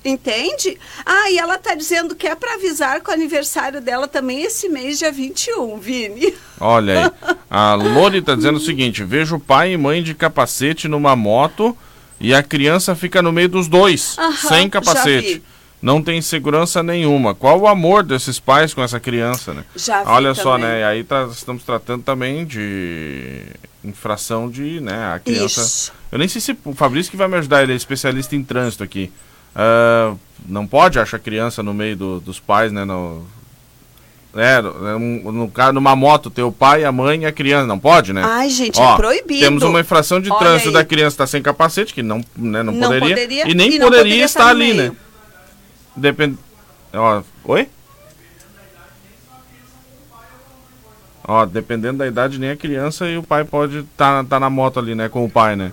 Entende? 0.04 0.80
Ah, 1.06 1.30
e 1.30 1.38
ela 1.38 1.60
tá 1.60 1.76
dizendo 1.76 2.16
que 2.16 2.28
é 2.28 2.34
para 2.34 2.56
avisar 2.56 3.02
que 3.02 3.12
o 3.12 3.14
aniversário 3.14 3.80
dela 3.80 4.08
também 4.08 4.40
é 4.40 4.48
esse 4.48 4.68
mês, 4.68 4.98
dia 4.98 5.12
21, 5.12 5.78
Vini. 5.78 6.34
Olha 6.60 7.06
aí. 7.06 7.12
A 7.48 7.76
Lori 7.76 8.20
tá 8.20 8.34
dizendo 8.34 8.56
o 8.56 8.60
seguinte: 8.60 9.04
vejo 9.04 9.40
pai 9.40 9.74
e 9.74 9.78
mãe 9.78 10.02
de 10.02 10.16
capacete 10.16 10.88
numa 10.88 11.16
moto 11.16 11.78
e 12.20 12.34
a 12.34 12.42
criança 12.42 12.96
fica 12.96 13.22
no 13.22 13.32
meio 13.32 13.50
dos 13.50 13.68
dois, 13.68 14.16
Aham, 14.18 14.50
sem 14.50 14.70
capacete. 14.70 15.44
Não 15.82 16.02
tem 16.02 16.22
segurança 16.22 16.84
nenhuma. 16.84 17.34
Qual 17.34 17.60
o 17.60 17.68
amor 17.68 18.04
desses 18.04 18.40
pais 18.40 18.74
com 18.74 18.84
essa 18.84 19.00
criança, 19.00 19.54
né? 19.54 19.64
Já 19.76 20.04
Olha 20.06 20.34
só, 20.36 20.54
também. 20.54 20.68
né? 20.70 20.80
E 20.82 20.84
aí 20.84 21.04
tá- 21.04 21.28
estamos 21.32 21.64
tratando 21.64 22.04
também 22.04 22.46
de 22.46 23.42
infração 23.84 24.50
de, 24.50 24.80
né, 24.80 25.14
a 25.16 25.20
criança. 25.20 25.62
Isso. 25.62 25.92
Eu 26.12 26.20
nem 26.20 26.28
sei 26.28 26.40
se 26.40 26.56
o 26.66 26.74
Fabrício 26.74 27.10
que 27.10 27.18
vai 27.18 27.28
me 27.28 27.36
ajudar, 27.38 27.64
ele 27.64 27.74
é 27.74 27.76
especialista 27.76 28.36
em 28.36 28.44
trânsito 28.44 28.84
aqui. 28.84 29.12
Ah, 29.56 30.14
não 30.46 30.68
pode 30.68 31.00
achar 31.00 31.18
criança 31.20 31.64
no 31.64 31.74
meio 31.74 31.96
do- 31.96 32.20
dos 32.20 32.40
pais, 32.40 32.72
né? 32.72 32.86
No, 32.86 33.26
é, 34.36 34.62
no, 34.62 35.32
no 35.32 35.48
caso, 35.50 35.74
numa 35.74 35.96
moto, 35.96 36.30
ter 36.30 36.44
o 36.44 36.52
pai, 36.52 36.84
a 36.86 36.92
mãe 36.92 37.24
e 37.24 37.26
a 37.26 37.32
criança. 37.32 37.66
Não 37.68 37.80
pode, 37.80 38.14
né? 38.14 38.22
Ai, 38.24 38.50
gente, 38.50 38.80
Ó, 38.80 38.94
é 38.94 38.98
proibido. 38.98 39.42
Temos 39.42 39.64
uma 39.64 39.80
infração 39.82 40.22
de 40.22 40.30
Olha 40.30 40.40
trânsito 40.40 40.70
aí. 40.70 40.74
da 40.76 40.86
criança 40.86 41.16
estar 41.16 41.28
sem 41.28 41.42
capacete, 41.42 41.94
que 41.94 42.02
não, 42.04 42.24
né, 42.38 42.62
não, 42.64 42.72
Não 42.72 42.88
poderia, 42.88 43.10
poderia, 43.10 43.50
E 43.50 43.54
nem 43.54 43.68
e 43.68 43.80
poderia, 43.80 43.98
poderia 43.98 44.26
estar 44.26 44.40
estar 44.42 44.50
ali, 44.52 44.74
né? 44.74 44.92
Depende. 45.96 46.38
Ó, 46.94 47.22
oi? 47.46 47.70
Ó, 51.24 51.46
dependendo 51.46 52.00
da 52.00 52.08
idade, 52.08 52.40
nem 52.40 52.50
a 52.50 52.58
criança 52.58 53.08
e 53.08 53.18
o 53.18 53.24
pai 53.24 53.44
pode 53.44 53.80
estar 53.80 54.24
tá, 54.26 54.40
na 54.40 54.50
moto 54.50 54.80
ali, 54.80 54.96
né? 54.96 55.08
Com 55.08 55.24
o 55.24 55.30
pai, 55.30 55.56
né? 55.56 55.72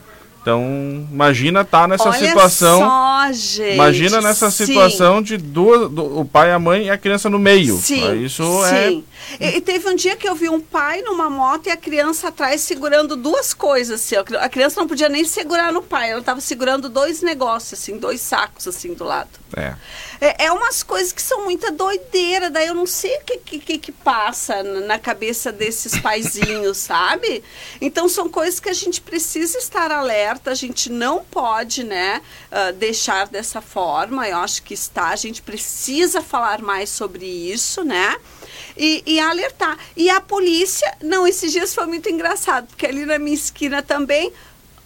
Então, 0.48 1.06
imagina 1.12 1.60
estar 1.60 1.86
nessa 1.86 2.08
Olha 2.08 2.18
situação. 2.18 2.80
só, 2.80 3.32
gente. 3.32 3.74
Imagina 3.74 4.20
nessa 4.22 4.50
Sim. 4.50 4.64
situação 4.64 5.20
de 5.20 5.36
duas, 5.36 5.90
do, 5.90 6.20
o 6.20 6.24
pai, 6.24 6.52
a 6.52 6.58
mãe 6.58 6.86
e 6.86 6.90
a 6.90 6.96
criança 6.96 7.28
no 7.28 7.38
meio. 7.38 7.76
Sim, 7.76 8.24
Isso 8.24 8.64
é 8.64 8.88
sim. 8.88 9.04
E, 9.38 9.56
e 9.56 9.60
teve 9.60 9.88
um 9.88 9.94
dia 9.94 10.16
que 10.16 10.26
eu 10.26 10.34
vi 10.34 10.48
um 10.48 10.60
pai 10.60 11.02
numa 11.02 11.28
moto 11.28 11.66
e 11.66 11.70
a 11.70 11.76
criança 11.76 12.28
atrás 12.28 12.62
segurando 12.62 13.14
duas 13.14 13.52
coisas, 13.52 14.00
assim. 14.00 14.14
A 14.38 14.48
criança 14.48 14.80
não 14.80 14.88
podia 14.88 15.08
nem 15.08 15.24
segurar 15.24 15.70
no 15.70 15.82
pai, 15.82 16.10
ela 16.10 16.20
estava 16.20 16.40
segurando 16.40 16.88
dois 16.88 17.20
negócios, 17.20 17.78
assim, 17.78 17.98
dois 17.98 18.22
sacos, 18.22 18.66
assim, 18.66 18.94
do 18.94 19.04
lado. 19.04 19.28
É. 19.54 19.74
É, 20.20 20.46
é 20.46 20.52
umas 20.52 20.82
coisas 20.82 21.12
que 21.12 21.22
são 21.22 21.44
muita 21.44 21.70
doideira, 21.70 22.50
daí 22.50 22.68
eu 22.68 22.74
não 22.74 22.86
sei 22.86 23.16
o 23.18 23.20
que, 23.24 23.38
que, 23.38 23.58
que, 23.58 23.78
que 23.78 23.92
passa 23.92 24.62
na 24.62 24.78
na 24.88 24.98
cabeça 24.98 25.52
desses 25.52 25.98
paizinhos, 26.00 26.78
sabe? 26.78 27.42
Então 27.80 28.08
são 28.08 28.28
coisas 28.28 28.58
que 28.58 28.68
a 28.68 28.72
gente 28.72 29.00
precisa 29.00 29.58
estar 29.58 29.92
alerta, 29.92 30.37
a 30.46 30.54
gente 30.54 30.90
não 30.90 31.24
pode, 31.24 31.82
né, 31.84 32.20
ah, 32.52 32.70
deixar 32.72 33.26
dessa 33.28 33.60
forma, 33.60 34.28
eu 34.28 34.38
acho 34.38 34.62
que 34.62 34.74
está, 34.74 35.08
a 35.08 35.16
gente 35.16 35.42
precisa 35.42 36.22
falar 36.22 36.60
mais 36.62 36.88
sobre 36.90 37.24
isso, 37.26 37.82
né? 37.84 38.16
E, 38.76 39.02
e 39.06 39.18
alertar. 39.20 39.76
E 39.96 40.08
a 40.08 40.20
polícia, 40.20 40.92
não, 41.02 41.26
esses 41.26 41.50
dias 41.52 41.74
foi 41.74 41.86
muito 41.86 42.08
engraçado, 42.08 42.66
porque 42.68 42.86
ali 42.86 43.04
na 43.04 43.18
minha 43.18 43.34
esquina 43.34 43.82
também. 43.82 44.32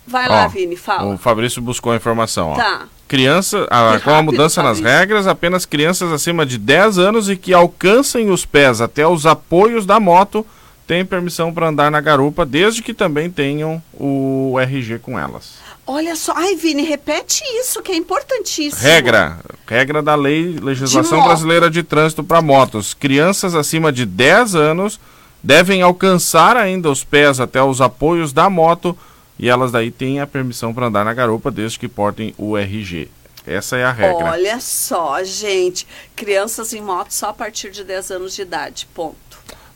Vai 0.06 0.28
lá, 0.28 0.46
Ó, 0.46 0.48
Vini, 0.48 0.76
fala. 0.76 1.14
O 1.14 1.18
Fabrício 1.18 1.62
buscou 1.62 1.92
a 1.92 1.96
informação, 1.96 2.48
ó. 2.50 2.56
Tá. 2.56 2.88
Criança, 3.06 3.68
a- 3.70 4.00
com 4.02 4.10
a 4.10 4.22
mudança 4.22 4.60
nas 4.62 4.78
Fabrício. 4.78 4.98
regras, 4.98 5.26
apenas 5.28 5.64
crianças 5.66 6.10
acima 6.10 6.44
de 6.44 6.58
10 6.58 6.98
anos 6.98 7.28
e 7.30 7.36
que 7.36 7.52
alcancem 7.54 8.30
os 8.30 8.44
pés 8.44 8.80
até 8.80 9.06
os 9.06 9.26
apoios 9.26 9.86
da 9.86 10.00
moto 10.00 10.44
têm 10.86 11.04
permissão 11.04 11.52
para 11.52 11.68
andar 11.68 11.90
na 11.90 12.00
garupa, 12.00 12.44
desde 12.44 12.82
que 12.82 12.92
também 12.94 13.30
tenham 13.30 13.82
o 13.92 14.56
RG 14.60 14.98
com 14.98 15.18
elas. 15.18 15.62
Olha 15.86 16.14
só, 16.14 16.32
ai, 16.36 16.54
Vini, 16.54 16.84
repete 16.84 17.42
isso, 17.60 17.82
que 17.82 17.92
é 17.92 17.96
importantíssimo. 17.96 18.82
Regra, 18.82 19.38
regra 19.66 20.00
da 20.00 20.14
lei, 20.14 20.58
legislação 20.60 21.18
moto. 21.18 21.26
brasileira 21.26 21.68
de 21.70 21.82
trânsito 21.82 22.22
para 22.22 22.40
motos. 22.40 22.94
Crianças 22.94 23.54
acima 23.54 23.92
de 23.92 24.06
10 24.06 24.54
anos 24.54 25.00
devem 25.42 25.82
alcançar 25.82 26.56
ainda 26.56 26.88
os 26.88 27.02
pés 27.02 27.40
até 27.40 27.60
os 27.62 27.80
apoios 27.80 28.32
da 28.32 28.48
moto 28.48 28.96
e 29.38 29.48
elas 29.48 29.72
daí 29.72 29.90
têm 29.90 30.20
a 30.20 30.26
permissão 30.26 30.72
para 30.72 30.86
andar 30.86 31.04
na 31.04 31.12
garupa 31.12 31.50
desde 31.50 31.78
que 31.78 31.88
portem 31.88 32.32
o 32.38 32.56
RG. 32.56 33.08
Essa 33.44 33.76
é 33.76 33.84
a 33.84 33.90
regra. 33.90 34.26
Olha 34.26 34.60
só, 34.60 35.22
gente. 35.24 35.86
Crianças 36.14 36.72
em 36.72 36.80
moto 36.80 37.10
só 37.10 37.30
a 37.30 37.34
partir 37.34 37.70
de 37.70 37.82
10 37.82 38.12
anos 38.12 38.34
de 38.34 38.42
idade. 38.42 38.86
Ponto. 38.94 39.31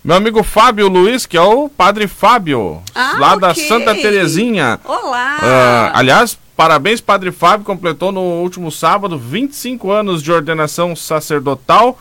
Meu 0.07 0.15
amigo 0.15 0.41
Fábio 0.45 0.87
Luiz, 0.87 1.27
que 1.27 1.37
é 1.37 1.41
o 1.43 1.69
Padre 1.69 2.07
Fábio, 2.07 2.81
Ah, 2.95 3.17
lá 3.19 3.35
da 3.35 3.51
ok. 3.51 3.67
Santa 3.67 3.93
Terezinha. 3.93 4.79
Olá! 4.85 5.37
Ah, 5.43 5.91
aliás, 5.95 6.39
parabéns, 6.57 7.01
Padre 7.01 7.33
Fábio, 7.33 7.67
completou 7.67 8.13
no 8.13 8.21
último 8.21 8.71
sábado 8.71 9.19
25 9.19 9.91
anos 9.91 10.23
de 10.23 10.31
ordenação 10.31 10.95
sacerdotal. 10.95 11.99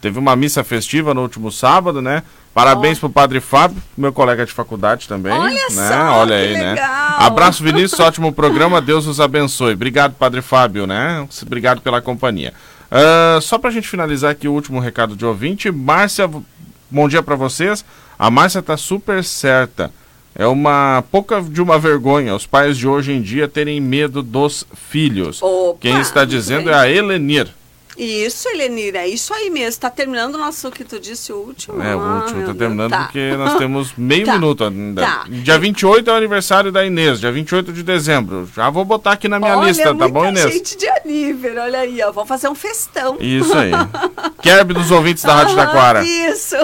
Teve 0.00 0.20
uma 0.20 0.36
missa 0.36 0.62
festiva 0.62 1.12
no 1.12 1.22
último 1.22 1.50
sábado, 1.50 2.00
né? 2.00 2.22
Parabéns 2.54 3.00
pro 3.00 3.10
Padre 3.10 3.40
Fábio, 3.40 3.82
meu 3.96 4.12
colega 4.12 4.46
de 4.46 4.52
faculdade 4.52 5.08
também. 5.08 5.32
Olha 5.32 5.52
né? 5.52 5.68
só, 5.88 6.12
Olha 6.20 6.36
aí, 6.36 6.54
né? 6.54 6.74
legal. 6.74 7.14
Abraço, 7.18 7.62
Vinícius, 7.64 7.98
ótimo 7.98 8.32
programa, 8.32 8.80
Deus 8.80 9.04
os 9.08 9.18
abençoe. 9.20 9.72
Obrigado, 9.74 10.14
Padre 10.14 10.42
Fábio, 10.42 10.86
né? 10.86 11.26
Obrigado 11.42 11.80
pela 11.80 12.00
companhia. 12.00 12.54
Ah, 12.88 13.40
só 13.42 13.58
pra 13.58 13.72
gente 13.72 13.88
finalizar 13.88 14.30
aqui 14.30 14.46
o 14.46 14.52
último 14.52 14.78
recado 14.78 15.16
de 15.16 15.26
ouvinte, 15.26 15.72
Márcia, 15.72 16.30
bom 16.90 17.08
dia 17.08 17.22
pra 17.22 17.36
vocês. 17.36 17.84
A 18.18 18.30
Márcia 18.30 18.62
tá 18.62 18.76
super 18.76 19.22
certa. 19.24 19.90
É 20.34 20.46
uma 20.46 21.02
pouca 21.10 21.40
de 21.42 21.60
uma 21.60 21.78
vergonha 21.78 22.34
os 22.34 22.46
pais 22.46 22.76
de 22.78 22.86
hoje 22.86 23.12
em 23.12 23.20
dia 23.20 23.48
terem 23.48 23.80
medo 23.80 24.22
dos 24.22 24.64
filhos. 24.88 25.42
Opa, 25.42 25.78
Quem 25.80 25.98
está 26.00 26.24
dizendo 26.24 26.70
é 26.70 26.74
a 26.74 26.88
Helenir. 26.88 27.48
Isso, 27.96 28.48
Helenira, 28.50 28.98
é 28.98 29.08
isso 29.08 29.34
aí 29.34 29.50
mesmo. 29.50 29.80
Tá 29.80 29.90
terminando 29.90 30.36
o 30.36 30.38
nosso, 30.38 30.70
que 30.70 30.84
tu 30.84 31.00
disse, 31.00 31.32
o 31.32 31.36
último? 31.38 31.82
É, 31.82 31.96
o 31.96 32.00
Ah, 32.00 32.14
último 32.20 32.36
meu 32.36 32.46
tá 32.46 32.52
Deus, 32.52 32.58
terminando 32.58 32.90
tá. 32.92 32.98
porque 33.02 33.32
nós 33.36 33.54
temos 33.58 33.92
meio 33.98 34.22
Tá, 34.26 34.32
minuto 34.34 34.62
ainda. 34.62 35.02
tá. 35.02 35.24
Dia 35.28 35.58
28 35.58 36.08
é 36.08 36.12
o 36.12 36.16
aniversário 36.16 36.70
da 36.70 36.86
Inês, 36.86 37.18
dia 37.18 37.32
28 37.32 37.72
de 37.72 37.82
dezembro. 37.82 38.48
Já 38.54 38.70
vou 38.70 38.84
botar 38.84 39.12
aqui 39.12 39.26
na 39.26 39.40
minha 39.40 39.56
Olha, 39.58 39.66
lista, 39.66 39.92
tá 39.92 40.06
bom, 40.06 40.26
Inês? 40.28 40.52
gente 40.52 40.78
de 40.78 40.86
aniversário, 40.88 41.62
olha 41.64 41.78
aí, 41.80 42.00
ó. 42.00 42.12
Vamos 42.12 42.28
fazer 42.28 42.48
um 42.48 42.54
festão. 42.54 43.16
Isso 43.18 43.52
aí. 43.58 43.72
Kerb 44.42 44.74
dos 44.74 44.92
ouvintes 44.92 45.24
da 45.24 45.34
Rádio 45.34 45.56
Taquara. 45.56 46.04
Isso. 46.06 46.54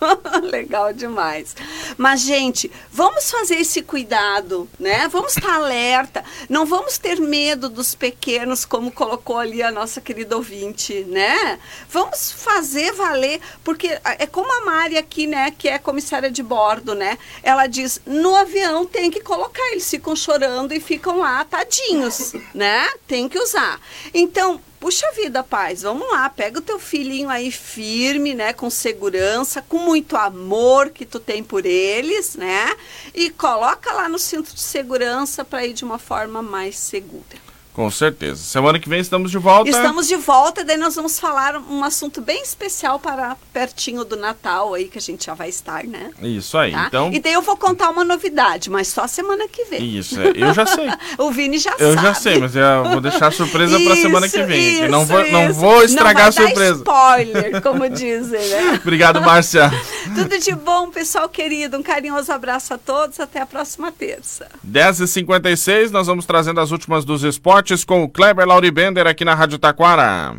Legal 0.42 0.92
demais. 0.92 1.54
Mas, 1.96 2.20
gente, 2.20 2.70
vamos 2.90 3.30
fazer 3.30 3.56
esse 3.56 3.82
cuidado, 3.82 4.68
né? 4.78 5.08
Vamos 5.08 5.36
estar 5.36 5.54
alerta. 5.54 6.24
Não 6.48 6.64
vamos 6.64 6.98
ter 6.98 7.20
medo 7.20 7.68
dos 7.68 7.94
pequenos, 7.94 8.64
como 8.64 8.92
colocou 8.92 9.38
ali 9.38 9.62
a 9.62 9.70
nossa 9.70 10.00
querida 10.00 10.36
ouvinte, 10.36 11.04
né? 11.04 11.58
Vamos 11.88 12.32
fazer 12.32 12.92
valer, 12.92 13.40
porque 13.64 13.98
é 14.04 14.26
como 14.26 14.52
a 14.52 14.64
Mari 14.64 14.96
aqui, 14.96 15.26
né, 15.26 15.50
que 15.56 15.68
é 15.68 15.78
comissária 15.78 16.30
de 16.30 16.42
bordo, 16.42 16.94
né? 16.94 17.18
Ela 17.42 17.66
diz: 17.66 18.00
no 18.06 18.34
avião 18.36 18.86
tem 18.86 19.10
que 19.10 19.20
colocar, 19.20 19.62
eles 19.72 19.88
ficam 19.88 20.14
chorando 20.14 20.72
e 20.72 20.80
ficam 20.80 21.18
lá, 21.18 21.44
tadinhos, 21.44 22.32
né? 22.54 22.88
Tem 23.06 23.28
que 23.28 23.38
usar. 23.38 23.80
Então, 24.12 24.60
Puxa 24.80 25.10
vida, 25.12 25.42
paz, 25.42 25.82
vamos 25.82 26.08
lá, 26.08 26.30
pega 26.30 26.60
o 26.60 26.62
teu 26.62 26.78
filhinho 26.78 27.28
aí 27.28 27.50
firme, 27.50 28.32
né, 28.32 28.52
com 28.52 28.70
segurança, 28.70 29.60
com 29.60 29.78
muito 29.78 30.16
amor 30.16 30.90
que 30.90 31.04
tu 31.04 31.18
tem 31.18 31.42
por 31.42 31.66
eles, 31.66 32.36
né? 32.36 32.76
E 33.12 33.28
coloca 33.28 33.92
lá 33.92 34.08
no 34.08 34.20
cinto 34.20 34.54
de 34.54 34.60
segurança 34.60 35.44
para 35.44 35.66
ir 35.66 35.72
de 35.72 35.84
uma 35.84 35.98
forma 35.98 36.42
mais 36.42 36.78
segura. 36.78 37.48
Com 37.78 37.92
certeza. 37.92 38.42
Semana 38.42 38.76
que 38.80 38.88
vem 38.88 38.98
estamos 38.98 39.30
de 39.30 39.38
volta. 39.38 39.70
Estamos 39.70 40.08
de 40.08 40.16
volta, 40.16 40.64
daí 40.64 40.76
nós 40.76 40.96
vamos 40.96 41.20
falar 41.20 41.56
um 41.70 41.84
assunto 41.84 42.20
bem 42.20 42.42
especial 42.42 42.98
para 42.98 43.36
pertinho 43.52 44.04
do 44.04 44.16
Natal 44.16 44.74
aí 44.74 44.88
que 44.88 44.98
a 44.98 45.00
gente 45.00 45.26
já 45.26 45.34
vai 45.34 45.48
estar, 45.48 45.84
né? 45.84 46.10
Isso 46.20 46.58
aí. 46.58 46.72
Tá? 46.72 46.86
Então, 46.88 47.12
E 47.12 47.20
daí 47.20 47.34
eu 47.34 47.40
vou 47.40 47.56
contar 47.56 47.90
uma 47.90 48.02
novidade, 48.02 48.68
mas 48.68 48.88
só 48.88 49.06
semana 49.06 49.46
que 49.46 49.64
vem. 49.66 49.96
isso, 49.96 50.20
é, 50.20 50.32
eu 50.34 50.52
já 50.52 50.66
sei. 50.66 50.88
o 51.18 51.30
Vini 51.30 51.56
já 51.56 51.70
Eu 51.78 51.94
sabe. 51.94 52.02
já 52.08 52.14
sei, 52.14 52.38
mas 52.40 52.56
eu 52.56 52.82
vou 52.90 53.00
deixar 53.00 53.28
a 53.28 53.30
surpresa 53.30 53.78
pra 53.78 53.94
semana 53.94 54.28
que 54.28 54.42
vem. 54.42 54.72
Isso, 54.80 54.88
não 54.88 55.06
vou, 55.06 55.30
não 55.30 55.44
isso. 55.48 55.60
vou 55.60 55.84
estragar 55.84 56.22
Não 56.24 56.28
a 56.30 56.32
surpresa. 56.32 56.78
spoiler, 56.78 57.62
como 57.62 57.86
dizem, 57.94 58.40
né? 58.40 58.80
Obrigado, 58.82 59.20
Márcia. 59.20 59.70
Tudo 60.16 60.36
de 60.36 60.52
bom, 60.52 60.90
pessoal 60.90 61.28
querido. 61.28 61.76
Um 61.76 61.82
carinhoso 61.84 62.32
abraço 62.32 62.74
a 62.74 62.78
todos. 62.78 63.20
Até 63.20 63.40
a 63.40 63.46
próxima 63.46 63.92
terça. 63.92 64.48
10h56, 64.68 65.90
nós 65.90 66.08
vamos 66.08 66.26
trazendo 66.26 66.58
as 66.60 66.72
últimas 66.72 67.04
dos 67.04 67.22
esportes 67.68 67.84
com 67.84 68.02
o 68.02 68.08
Kleber 68.08 68.46
Lauribender 68.46 69.06
aqui 69.06 69.24
na 69.24 69.34
Rádio 69.34 69.58
Taquara. 69.58 70.36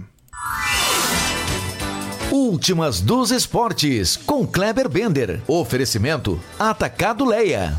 Últimas 2.31 3.01
dos 3.01 3.31
esportes 3.31 4.17
com 4.17 4.47
Kleber 4.47 4.89
Bender. 4.89 5.41
Oferecimento 5.47 6.39
Atacado 6.57 7.25
Leia. 7.25 7.77